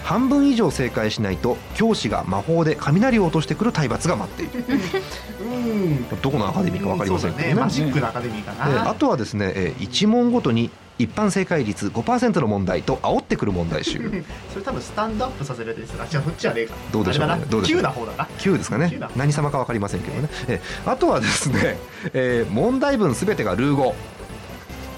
[0.04, 4.66] 半分以上正解しないと教師が魔法で雷を落としてくる体罰が待っている。
[5.42, 6.08] うん。
[6.22, 7.54] どこのアカデミーか分かりませんけどね。
[7.54, 7.60] ね。
[7.60, 14.00] マジックのアカデミーかえーあなとはですね、え1問ごとに一般正解率5%の問題と煽ってくる問題集。
[14.52, 17.42] それ多分スタンドアップさせるやつですあじゃあそっちじゃねえかどうでしょうね。
[17.50, 18.28] どうでしょう急な方だな。
[18.40, 18.86] 9ですかね。
[18.94, 19.12] 9だ。
[19.16, 20.30] 何様か分かりませんけどね。
[20.48, 21.78] えあとはですね、
[22.14, 23.96] えー問題文すべてがルー語。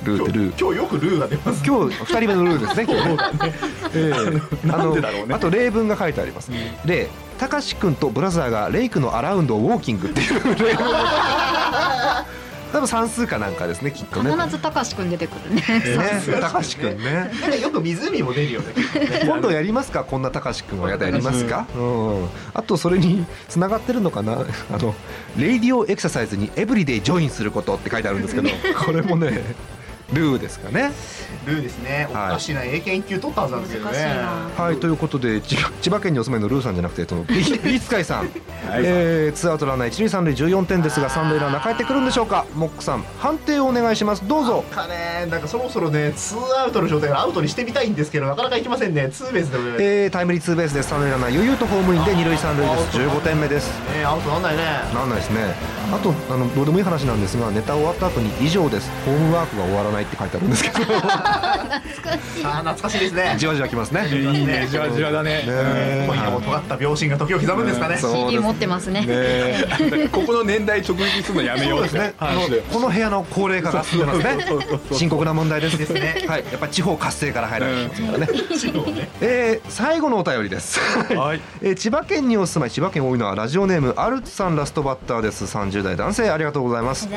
[0.03, 0.59] ルーってルー。
[0.59, 3.07] 今日よくルーが出ます今日2人目のルーですね 今日
[3.45, 4.31] ね。
[4.31, 4.41] ね。
[4.71, 6.51] あのあと例文が書いてあります。
[6.85, 10.85] 例たかし君とブラザーがレイクのアラウンドをウォーキングっていう例文
[12.71, 14.31] 多分算数かなんかですねきっとね。
[14.31, 15.61] 必ずたかしくん出てくるね。
[15.61, 16.39] ね。
[16.39, 17.31] たかし君ね。
[17.41, 18.73] なんかよく湖も出るよね
[19.23, 20.89] 今度やりますかこんなたかし君は。
[20.89, 24.45] やだやりますか、うん、あとそれにつながってるのかな？
[24.71, 24.95] あの
[25.37, 28.49] レイディオエクササイズにエブリデイジョインすることって書いてあるんですけど
[28.85, 29.43] これもね
[30.13, 30.91] ルーですかね。
[31.45, 32.07] ルーですね。
[32.09, 32.33] おはい。
[32.33, 32.63] かしいな。
[32.63, 34.19] 英検1級取ったはずなんですけどね。
[34.57, 35.57] はいということで千
[35.89, 38.29] 葉県にお住まいのルーさんじゃなくてそのビビーツカイさん、
[38.73, 42.45] えー、ツーアウトランナー一塁三塁14点ですが三塁ランナー帰ってくるんでしょうか。
[42.55, 44.27] モックさん判定をお願いします。
[44.27, 44.63] どうぞ。
[44.71, 49.09] かねなんかそろそろねツーアウトの状態からアウトにしてみたいんですけどなかなかいきませんね。
[49.09, 49.63] ツーベースでも。
[49.65, 50.89] ねえー、タイムリーツーベースです。
[50.89, 52.97] 三塁ランナー余裕とホームインで二塁三塁です。
[52.97, 53.71] 15点目です。
[54.05, 54.63] アウトなんないね。
[54.93, 55.79] なんないですね。
[55.91, 58.89] あとあのどうでもいい話なんですがネタ終わった後に以上です。
[59.05, 60.75] ホームワークが終わらないって書いてあるんですけど。
[61.01, 63.35] あー懐かしいですね。
[63.37, 64.07] じわじわきますね。
[64.07, 65.43] いいねじわじわだね。
[65.45, 66.05] ね。
[66.07, 67.97] 恋がも尖った秒針が時を刻むんですかね。
[67.97, 69.05] そう CD 持ってますね。
[69.05, 70.09] ね。
[70.11, 71.85] ここの年代直撃するのやめよう。
[71.85, 72.13] ってね、
[72.71, 74.45] この部屋の高齢化が進んでますね。
[74.91, 75.77] 深刻な問題です。
[75.77, 76.25] ですね。
[76.27, 78.27] はい、やっぱり地方活性から入られてますからね、
[79.21, 80.79] えー最後のお便りです、
[81.15, 81.41] はい。
[81.61, 85.45] えー千葉県にお住まい千葉県多いのはラジオネームアルツさんラストバッターです。
[85.45, 87.07] 30代男性ありがとうございます。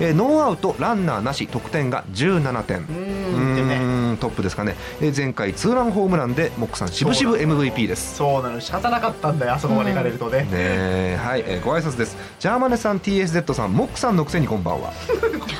[0.00, 2.78] えーノーアウトランナーなし得点が17点。
[2.78, 3.76] ううんね
[4.16, 8.16] トップですかね、えー前回ツーランホームランでモックさん渋々 MVP です。
[8.16, 10.42] そうなの仕方なかったんだよあそこまで行かれるとね。
[10.42, 12.16] ねえはい、えーご挨拶です。
[12.38, 14.92] ジャーマネさん TSZ さんモックさんのくせにこんばんは。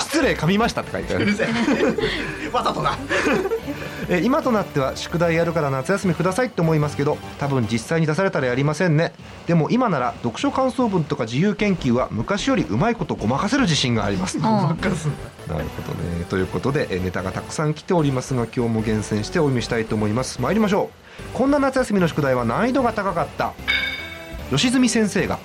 [0.00, 1.24] 失礼噛みましたって書いてある。
[1.24, 2.96] うるせえわざとだ
[4.08, 9.12] えー今となっては宿題やるから夏休みくださいって思いますけど多分実際に出されたらやりませんね。
[9.46, 14.38] でも今なら読書感想文とか自由研究は昔よりうまいことごまかせる自信があります。
[14.38, 14.42] うん。
[14.42, 14.68] なるほ
[15.48, 16.24] どね。
[16.28, 20.42] ということでえーネタがたくさん来ておりますが今日も厳選してお読みしたいと思います。
[20.42, 20.90] 参りましょ
[21.34, 21.36] う。
[21.36, 23.54] こんな夏休みの宿題は難易度が高かった。
[24.50, 25.38] 吉住先生が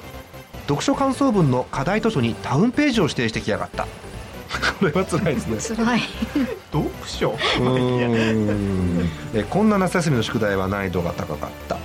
[0.64, 3.88] 読書感想文の課題図書にタウンページを指定してきやがった。
[4.80, 5.78] これは辛いですね。
[5.78, 6.02] 辛い。
[6.74, 7.30] 読書？
[7.32, 11.78] うーんえこんな夏休みの宿題は難易度が高かった。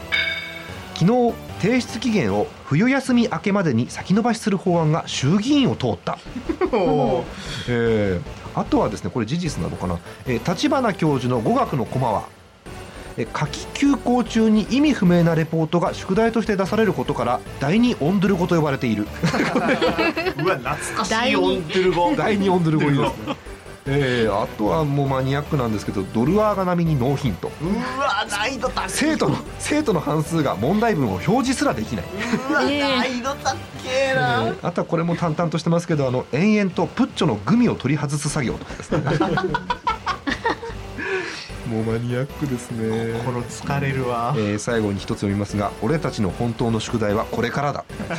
[0.95, 6.19] 昨日提出期限を冬休み明けまでに先延ばしする法案が衆議院を通った、
[7.69, 12.25] えーあとはですねこれ事実なのかな、えー立花教授の語学のコマは
[13.17, 19.05] えー夏季休校中に意味不明なレポートが宿題として出されることから第二オンドゥル語と呼ばれている。
[19.05, 22.15] うわ懐かし第二いオンドゥル語。
[22.17, 23.37] 第二オンドゥル語ですね
[23.87, 27.51] えーあとはもうマニアックなんですけどドルアーガ並みにノーヒント。
[27.63, 27.67] う
[27.99, 28.91] わ難易度高い。
[28.91, 32.05] 生徒の生徒の半数が問題文を表示すらできない、
[32.51, 32.81] うわええ。
[32.81, 39.03] 難易度高えな、えーあとはこれも淡々としてますけどあの延々とプッチョのグミを取り外す作業とかですね
[41.71, 43.13] もうマニアックですね。
[43.21, 44.35] 心疲れるわ。
[44.37, 47.85] えー最後に一つ読みますが俺たちの本当の宿題はこれからだ。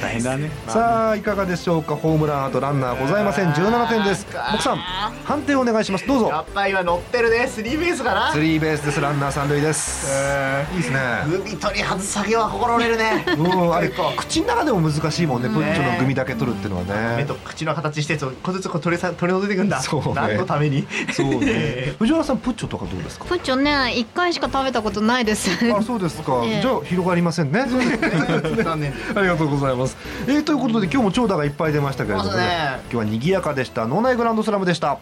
[0.00, 0.50] 大変だね。
[0.68, 1.96] さあいかがでしょうか？
[1.96, 3.48] ホームランあとランナーございません。
[3.52, 4.26] 17点です。
[4.54, 6.06] 奥さん判定お願いします。
[6.06, 6.28] どうぞ。
[6.28, 7.46] やっぱり今乗ってるね。
[7.48, 8.32] スリーベースかな。
[8.32, 9.00] スリーベースです。
[9.00, 10.06] ランナー三塁です。
[10.10, 10.98] えいいですね。
[10.98, 13.24] ーグミ取り外す作業は心折れるね。
[13.38, 17.16] うんあれ口の中でも難しいもんねプッチョのグミだけ取るっていうのはね。
[17.16, 19.80] 目と口の形して一個ずつこう取りさ取り除いていくんだ。
[19.80, 20.12] そうね。
[20.14, 20.86] 何のために？
[21.12, 21.38] そうね。
[21.48, 23.24] え藤原さんプッチョとかどうですか？
[23.24, 25.50] プッチョね一回しか食べたことないです。
[25.74, 26.60] あそうですか、 ええ。
[26.60, 27.60] じゃあ広がりませんね。
[27.62, 28.92] ー 残念。
[29.14, 32.80] ありがとうございます、えーということで今日も長蛇がいっぱい出ましたけれども、ね。
[32.90, 33.86] 今日は賑やかでした。
[33.86, 34.98] 脳内グランドスラムでした。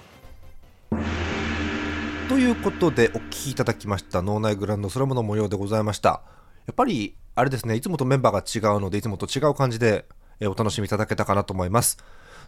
[2.28, 4.20] ということでお聞きいただきました。
[4.20, 6.22] 脳内グランドスラムの模様でございました。
[6.66, 10.04] やっぱりあれですねいつもとメンバーが違うのでいつもと違う感じで
[10.40, 11.98] えーお楽しみいただけたかなと思います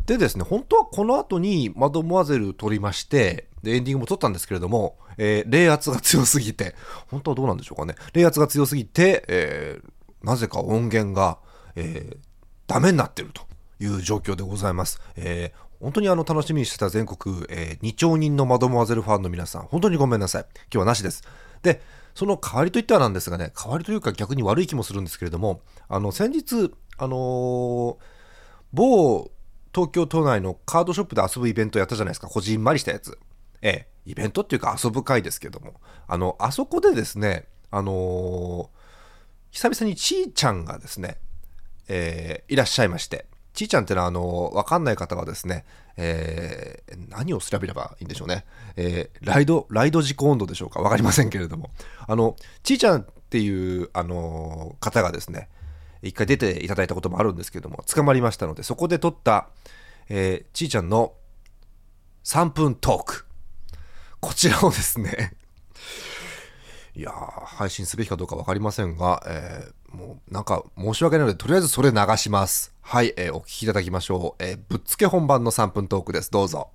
[0.09, 6.75] でですね本当はこの後にマドモアゼル撮りましてでエンディングも撮ったんですけれども、えー冷圧が強すぎて
[7.09, 9.91] 本当はどうなんでしょうかね冷圧が強すぎて、えー
[10.21, 11.39] なぜか音源が、
[11.77, 12.17] えー
[12.67, 13.43] ダメになってると
[13.81, 15.01] いう状況でございます。
[15.17, 20.43] えー本当にあの楽しみにしてた全国、え2兆人のマドモアゼルファンの皆さん、本当にごめんなさい。
[20.43, 21.23] 今日はなしです。
[21.63, 21.81] で、
[22.17, 27.97] その代わりといってはなんですがね、代わりというか逆に悪い気もするんですけれども、あの、先日、あのー
[28.73, 29.31] 某
[29.75, 32.29] 東京都内のカードショップで遊ぶイベントやったじゃないですか。
[32.29, 33.19] こじんまりしたやつ。
[33.63, 35.81] ええ、イベントっていうか遊ぶ会ですけども。
[36.07, 38.79] あの、あそこでですね、あのー
[39.51, 41.17] 久々にちーちゃんがですね、
[41.89, 45.65] えーいらっしゃいまして、ちーちゃんってのはあのわかんない方はですね、
[45.97, 48.45] えー何を調べればいいんでしょうね、
[48.77, 51.71] えーライドライド事故温度でしょうかわかりませんけれども
[52.07, 55.49] あのちーちゃんっていうあの方がですね
[56.03, 59.49] 一回出ていただいたこともあるんですけども捕まりましたのでそこで撮った、
[60.09, 61.13] えーちーちゃんの
[62.25, 63.27] 3分トーク。
[64.21, 65.33] こちらをですね
[66.97, 72.75] いや配信すべきかどうか分かりませんが、えーもうなんか申し訳ないのでとりあえずそれ流します。
[72.83, 76.31] はい、えーお聞きいただきましょう、えーぶっつけ本番の3分トークです。
[76.31, 76.69] どうぞ。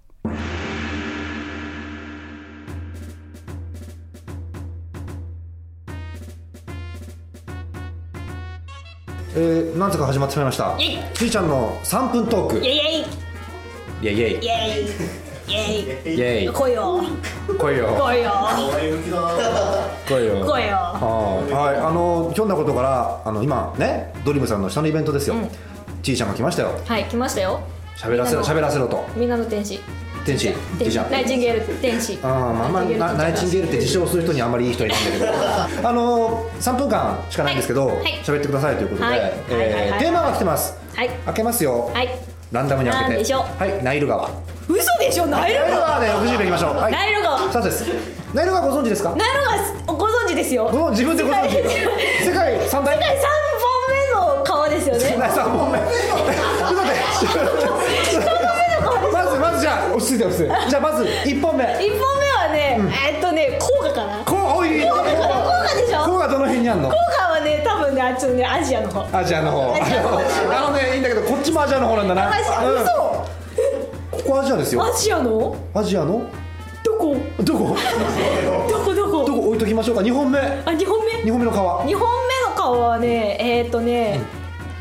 [9.35, 10.75] えー、なんとか始まってしまいました。
[10.77, 12.63] イちーちゃんの3分トーク。
[12.63, 13.05] イエイイエイ。
[14.01, 14.45] イェイイェイ。
[14.45, 16.13] イエイ。
[16.15, 16.45] イエイ。
[16.45, 16.53] イェイ。
[16.53, 17.03] 来いよ。
[17.57, 17.97] 来いよ。
[17.99, 18.31] 来いよ。
[20.07, 20.45] 来いよ。
[20.45, 20.75] 来いよ。
[21.03, 25.35] はい、はい、あのひょんなことからあの今ねドリムさんの下のイベントですよ、
[26.03, 26.79] ちーちゃんが来ましたよ。
[26.85, 27.61] はい来ましたよ。
[27.97, 29.03] 喋らせろ喋らせろと。
[29.15, 29.79] みんなの天使
[30.25, 30.53] 天使。
[30.79, 30.89] 天使。
[30.89, 32.19] ちーちゃんナイチンゲール天使。
[32.21, 35.89] あーまあまあなナイチンゲールって自称する人にあんまりいい人いないんだけど。
[35.89, 38.21] あの3分間しかないんですけどはい。
[38.23, 39.15] 喋、ってくださいということで、は
[39.49, 40.77] えーテーマが来てます。
[40.95, 41.09] はい。
[41.09, 42.09] 開けますよ、はい。
[42.51, 43.33] ランダムに開けて。
[43.33, 43.83] はい。
[43.83, 44.29] ナイル川。
[44.67, 45.25] 嘘でしょ。
[45.25, 47.51] ナイルナイル川川で60秒いきましょう、はい、ナイル川。
[47.51, 47.85] そうです。
[48.33, 49.09] ナイル川ご存知ですか？
[49.15, 50.69] ナイル川ご存知ですよ。
[50.71, 51.55] ご存自分でご存知。
[51.57, 51.73] 世界
[52.23, 52.95] 世界三大？
[52.95, 55.01] 世界三本目の川ですよね。
[55.19, 55.79] 3本目。
[55.79, 55.85] ちょ
[57.29, 58.52] っと待ってま
[59.33, 60.69] ずまずじゃあ落ち着いて落ち着いて。
[60.69, 61.63] じゃあまず1本目。
[61.83, 64.17] 一本目はね、えっとね甲賀かな。
[64.23, 65.11] 甲こうおい賀かな。
[65.11, 65.63] 甲賀。
[65.75, 66.05] でしょ。
[66.05, 66.89] こうがどの辺にあんの？
[66.89, 69.17] 甲賀はね多分ねあっちのねアジアの方。
[69.17, 69.73] アジアの方。
[69.73, 72.29] アジアの方あのねいいんだけどこっちもアジアの方なんだな。
[72.29, 72.81] アジア、うん。
[72.81, 72.91] 嘘。
[74.11, 74.83] ここアジアですよ。
[74.83, 75.55] アジアの？
[75.73, 76.25] アジアの？
[76.83, 77.15] どこ？
[77.39, 77.75] どこ？
[78.69, 79.25] どこどこ？
[79.25, 80.01] どこ置いときましょうか。
[80.01, 80.39] 2本目。
[80.39, 81.83] あ二本目？2本目の川。
[81.85, 84.19] 二本目の川はねえっ、ー、とね、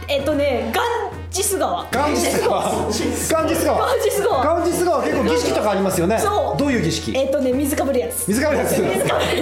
[0.09, 1.02] えっ、とねガン
[1.33, 1.87] ジス川。
[1.91, 2.63] ガンジス川。
[2.63, 3.41] ガンジス川。
[3.41, 3.55] ガンジ
[4.11, 4.45] ス川。
[4.45, 6.19] ガンジス川結構儀式とかありますよね。
[6.19, 6.59] そう。
[6.59, 7.13] どういう儀式？
[7.17, 8.29] えっ、とね水かぶるやつ。
[8.29, 8.75] 水かぶるやつ。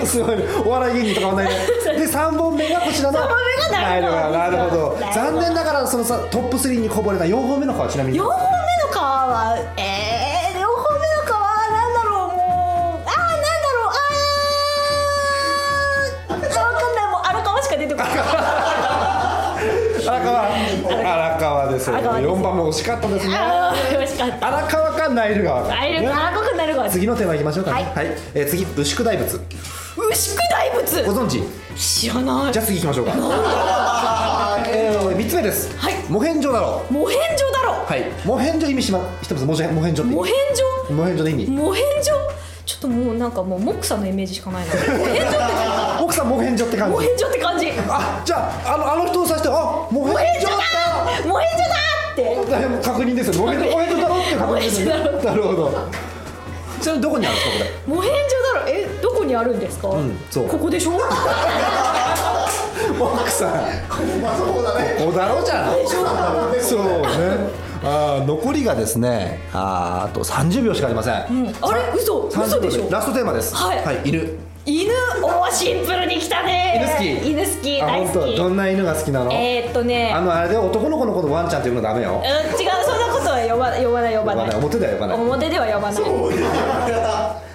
[0.07, 0.37] すごい。
[0.65, 1.49] お笑い芸人とか同じ
[1.99, 3.19] でで3本目がこちらの。
[3.19, 4.39] 三本目がなるほど。
[4.39, 4.99] なるほど。
[5.13, 8.19] 残念ながらそのさトップ3にこぼれた4本目の川ちなみに。
[8.19, 8.41] 四本目
[8.87, 10.00] の川はえー、
[22.01, 23.35] 荒川です4番も惜しかったですね。
[23.37, 24.47] あー惜しかった。
[24.49, 29.41] 荒川かナイル川かあれ荒川くなる川次のテーマいきましょうかねはいえー次牛久大仏
[30.11, 31.43] 牛久大仏ご存知
[31.77, 33.13] 知らないじゃあ次行きましょうか
[34.69, 42.15] えー、3つ目ですはいモヘンジョだろモヘンジョだろはいモヘンジョ意味しま知ってますモヘンモヘンジョってモヘンジョモヘンジョの意味モヘンジョ
[42.67, 45.33] ちょっともうなんかもうモックさんのイメージしかないなモヘンジョっ
[45.99, 50.57] て奥さんモヘンジョって感じモヘンジョって感じあじゃああのあの人を指してあモヘンジョだ
[51.29, 52.37] モヘンジョだーって。
[52.83, 53.43] 確認ですよ。
[53.45, 54.95] モヘンジョモヘンジョだろって確認ですよ
[55.25, 55.71] なるほど。
[56.81, 57.95] ちなみにどこにあるんですかこれ？
[57.97, 58.69] モヘンジョだろ。
[58.69, 60.45] えどこにあるんですか、んそう。
[60.49, 60.93] ここでしょ？
[63.01, 63.51] 奥さん。
[63.51, 63.57] こ
[65.07, 65.75] こだろじゃん
[66.63, 67.61] そうね。
[67.83, 71.55] あー残りがですねあーあと30秒しかありません、うん。
[71.63, 71.81] あれ？
[71.97, 72.29] 嘘。
[72.29, 72.89] 30嘘でしょ？
[72.91, 73.55] ラストテーマです。
[73.55, 74.39] はい犬。
[74.67, 74.93] 犬？
[75.23, 76.75] おーシンプルに来たね。
[76.77, 77.31] 犬好き？
[77.31, 78.13] 犬好きあ大好き。
[78.13, 78.37] 本当？
[78.37, 79.33] どんな犬が好きなの？
[79.33, 80.13] えー、っとね。
[80.13, 82.21] あのあれで男の子のことワンちゃんっていうのダメよ。
[82.21, 82.25] うん
[82.61, 84.55] 違うそんなことは呼ば呼ばない呼ばない。
[84.55, 85.19] 表では呼ばない。
[85.19, 86.03] 表では呼ばない。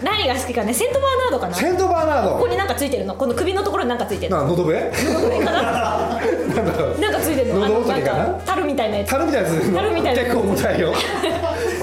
[0.04, 0.74] 何が好きかね？
[0.74, 1.56] セントバーナードかな？
[1.56, 2.30] セントバーナード。
[2.36, 3.16] ここになんかついてるの？
[3.16, 4.44] この首のところになんかついてるの？
[4.44, 4.90] なのどべな？
[4.90, 7.00] んだろう。
[7.00, 8.18] なんかついてるの喉仏かな？
[8.18, 9.10] なんか樽みたいなやつ。
[9.10, 9.74] 樽みたいなやつ。
[9.74, 10.26] 樽みたいなやつ。
[10.26, 10.94] 結構重たいよ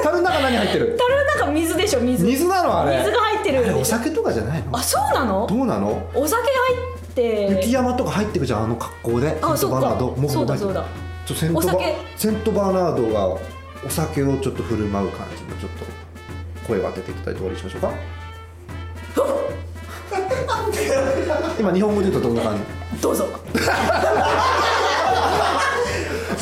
[0.03, 0.97] 樽の中何入ってる？
[0.99, 2.25] 樽なんか水でしょ水。
[2.25, 2.99] 水なのあれ。
[2.99, 3.79] 水が入ってる。
[3.79, 4.77] お酒とかじゃないの？
[4.77, 5.47] あそうなの？
[5.47, 6.03] どうなの？
[6.15, 6.51] お酒入
[7.07, 7.49] って。
[7.51, 9.39] 雪山とか入ってくじゃんあの格好で。
[9.41, 10.07] あセントバーナード。
[10.07, 10.85] そっかもそうだそうだ。
[11.27, 11.95] ちょセントバお酒。
[12.17, 13.39] セントバーナードがお
[13.89, 15.85] 酒をちょっと振る舞う感じのちょっと
[16.67, 17.93] 声を当てていただいて終わりにしましょうか。
[21.59, 22.57] 今日本語で言うとどんな感
[22.97, 23.03] じ？
[23.03, 23.27] どうぞ。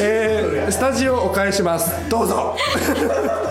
[0.03, 1.93] えー、スタジオお返しします。
[2.09, 2.57] どうぞ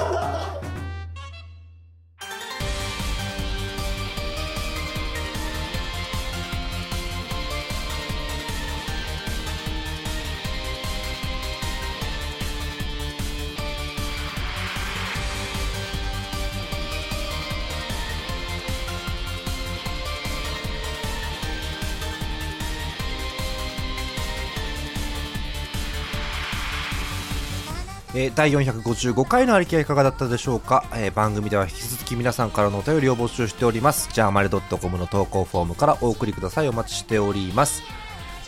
[28.19, 34.09] えー第455回のありきはいかがだったでしょうか、えー番組では引き続き皆さんからのお便りを募集しております。
[34.11, 36.67] ジャーマルドットコムの投稿フォームからお送りください。
[36.67, 37.81] お待ちしております。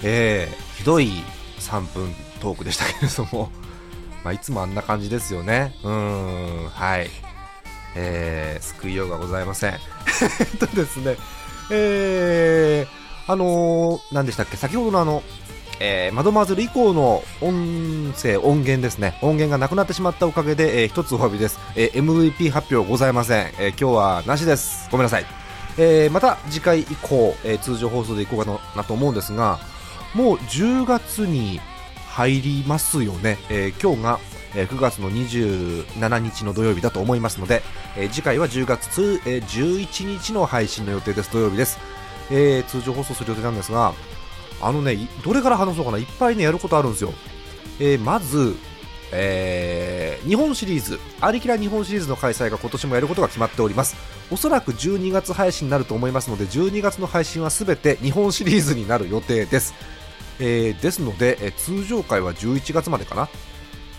[0.03, 1.23] えーひどい
[1.59, 3.49] 3分トークでしたけれども。
[4.25, 5.73] まあ、いつもあんな感じですよね。
[5.83, 7.09] うん、はい。
[7.95, 9.73] えー、救いようがございません。
[10.39, 11.15] えっとですね、
[11.71, 15.23] えー、あのー、何でしたっけ、先ほどのあの、
[15.83, 25.25] えー、マドマーズル以降の音声、音源ですね、音源がなくなってしまったおかげで、えー、一つお詫びです、えー、MVP 発表ございません、えー、今日はなしです、ごめんなさい、
[25.79, 29.59] えー、また次回以降、えー、通常放送でいこうかなと思うんですが、
[30.13, 31.59] もう10月に
[32.09, 34.19] 入りますよね、えー、今日が、
[34.53, 37.63] えー、9月の27日の土曜日だと思いますので、
[37.97, 41.79] えー、次回は10月2、えー、11日の配信の予定です、土曜日です、
[42.29, 43.95] えー、通常放送する予定なんですが、
[44.61, 47.13] あのね、どれから話そうかな、いっぱいね、やることあるんですよ。
[47.79, 48.55] えーまず、
[49.11, 53.95] えー日本シリーズ、アリキラ日本シリーズの開催が今年もやることが決まっております。
[54.29, 59.73] おそらく12月配信になると思いますので、12月の配信はすべて日本シリーズになる予定です。
[60.39, 63.29] えーですので、えー通常回は11月までかな。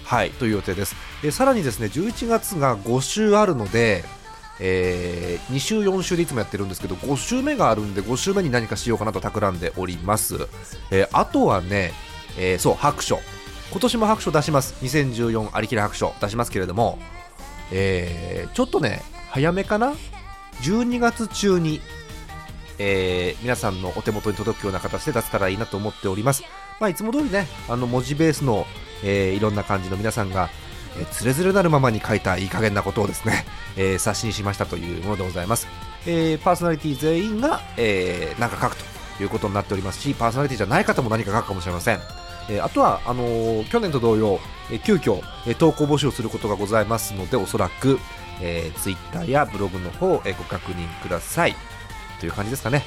[0.05, 0.95] はい、という予定です。
[1.25, 4.05] えさらにですね、11月が5週あるので、
[4.61, 10.47] え2週、4週でいつもやってるんですけど、5週目があるんで、5週目に何かしようかなと企んでおります。
[10.91, 11.93] えーあとはね、
[12.39, 13.21] えーそう、白書。
[13.71, 14.75] 今年も白書出します。
[14.83, 16.99] 2014ありきら白書出しますけれども、
[17.71, 19.95] えーちょっとね、早めかな
[20.63, 21.81] ?12 月中に、
[22.79, 26.43] えー皆さんのお手元に届くような形で出せたらいいなと思っております。
[26.81, 28.67] まあ、いつも通りね、あの文字ベースの、
[29.03, 30.51] えーいろんな感じの皆さんが、
[31.01, 33.45] え、つれづれなるままに書いたいい加減なことをですね、
[33.77, 35.67] えー冊子にしましたというものでございます。
[36.07, 38.85] えーパーソナリティ全員が、えー何か書くと
[39.23, 42.01] いうことになっておりますし、パーソナリティじゃない方も何か書くかもしれません。
[42.49, 44.41] えーあとはあのー去年と同様、
[44.71, 47.99] えー急遽、えー投稿募集をすることがございますので、おそらく、
[48.41, 51.57] えー、Twitter やブログの方、えーご確認ください。
[52.21, 52.85] という感じですかね。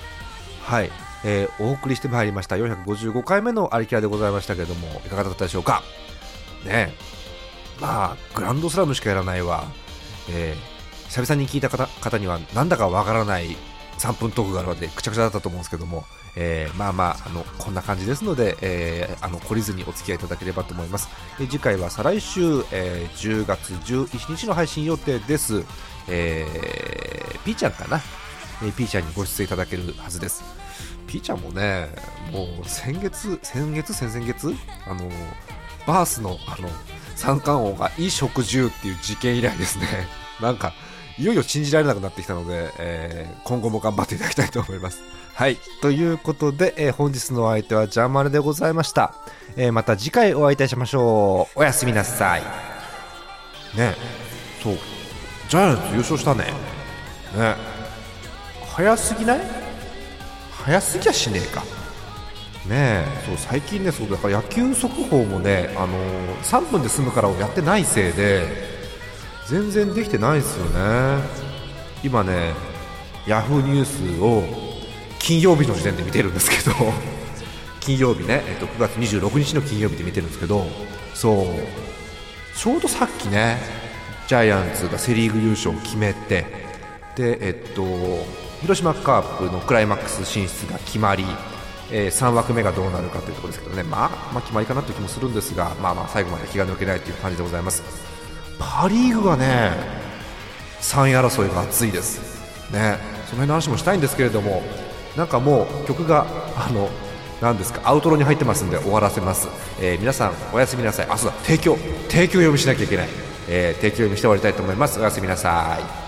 [0.64, 0.92] はい、
[1.24, 5.84] えーお送りしてまいりました455回目のアリキャラでございましたけれども、いかがだったでしょうか？
[6.66, 6.94] ねえ
[7.80, 9.66] まあ、グランドスラムしかやらないわ、
[10.30, 10.76] えー
[11.08, 13.56] 久々に聞いた方には、なんだかわからない
[14.00, 16.04] 3分トークがあるので、くちゃくちゃだったと思うんですけども、
[16.36, 21.08] えーまあまああの、こんな感じですので、えーあの懲りずにお付き合いいただければと思います。
[21.38, 25.64] で次回は再来週、えー10月11日の配信予定です。
[26.10, 28.02] えー、ピーちゃんかな、
[28.64, 30.44] えーピーちゃんにご出演いただけるはずです。
[31.08, 31.88] ピーちゃんもね、
[32.32, 34.56] もう先月、先月、先々月、
[34.88, 35.10] あの
[35.88, 36.68] バースのあの
[37.16, 39.86] 三冠王が衣食住っていう事件以来ですね、
[40.42, 40.74] なんか、
[41.18, 45.02] いよいよ信じられなくなってきたので、えー今後も頑張っていただきたいと思います。
[45.36, 49.14] はい、ということで、えー本日のお相手はジャーマルでございました。
[49.56, 51.60] えーまた次回お会いいたしましょう。
[51.60, 52.44] おやすみなさい。
[53.78, 53.96] ね
[54.64, 54.78] そう、
[55.50, 56.46] ジャイアンツ優勝したね。
[57.36, 57.56] ね
[58.76, 59.42] 早すぎない？
[60.66, 61.64] 早すぎやしねえか。
[62.66, 63.06] ね。
[63.26, 68.46] そう最近ねそうだから野球速報もね、あのー3分で済むからをやってないせいで
[69.48, 71.24] 全然できてないですよね。
[72.04, 72.54] 今ね
[73.26, 74.44] ヤフーニュースを
[75.18, 76.76] 金曜日の時点で見てるんですけど
[77.82, 80.68] 金曜日ね、えっと、9月26日の金曜日で見てるんですけど
[81.14, 83.58] そうちょうどさっきね
[84.28, 86.66] ジャイアンツがセ・リーグ優勝を決めて
[87.16, 87.84] で、えっと、
[88.62, 91.26] 広島カープのクライマックス進出が決まり、
[91.92, 97.84] え3枠目がどうなるかというところですけどね、まあ、まあ決まりかなという気もするんですが、まあ、まあ最後まで気が抜けないという感じでございます。
[98.60, 99.72] パ・リーグがね
[100.82, 104.64] 3位争いが熱いです、ね、その辺の話もしたいんですけれども
[105.18, 106.26] なんかもう曲が
[106.56, 106.90] あの
[107.42, 109.50] なんですかアウトロに入ってますんで終わらせます、
[109.82, 111.08] えー皆さんおやすみなさい。
[111.10, 111.78] あそうだ提供
[112.08, 113.10] 提供読みしなきゃいけない、
[113.50, 115.00] えー提供読みして終わりたいと思います。
[115.00, 116.06] おやすみなさい。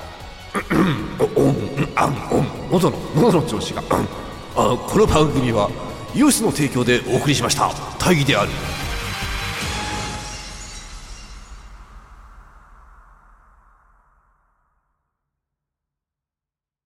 [1.20, 1.56] おおん
[1.96, 3.82] あんおん喉の喉の調子が
[4.60, 5.70] あこの番組は
[6.16, 7.70] イオシスの提供でお送りしました。
[8.00, 8.50] 大義である。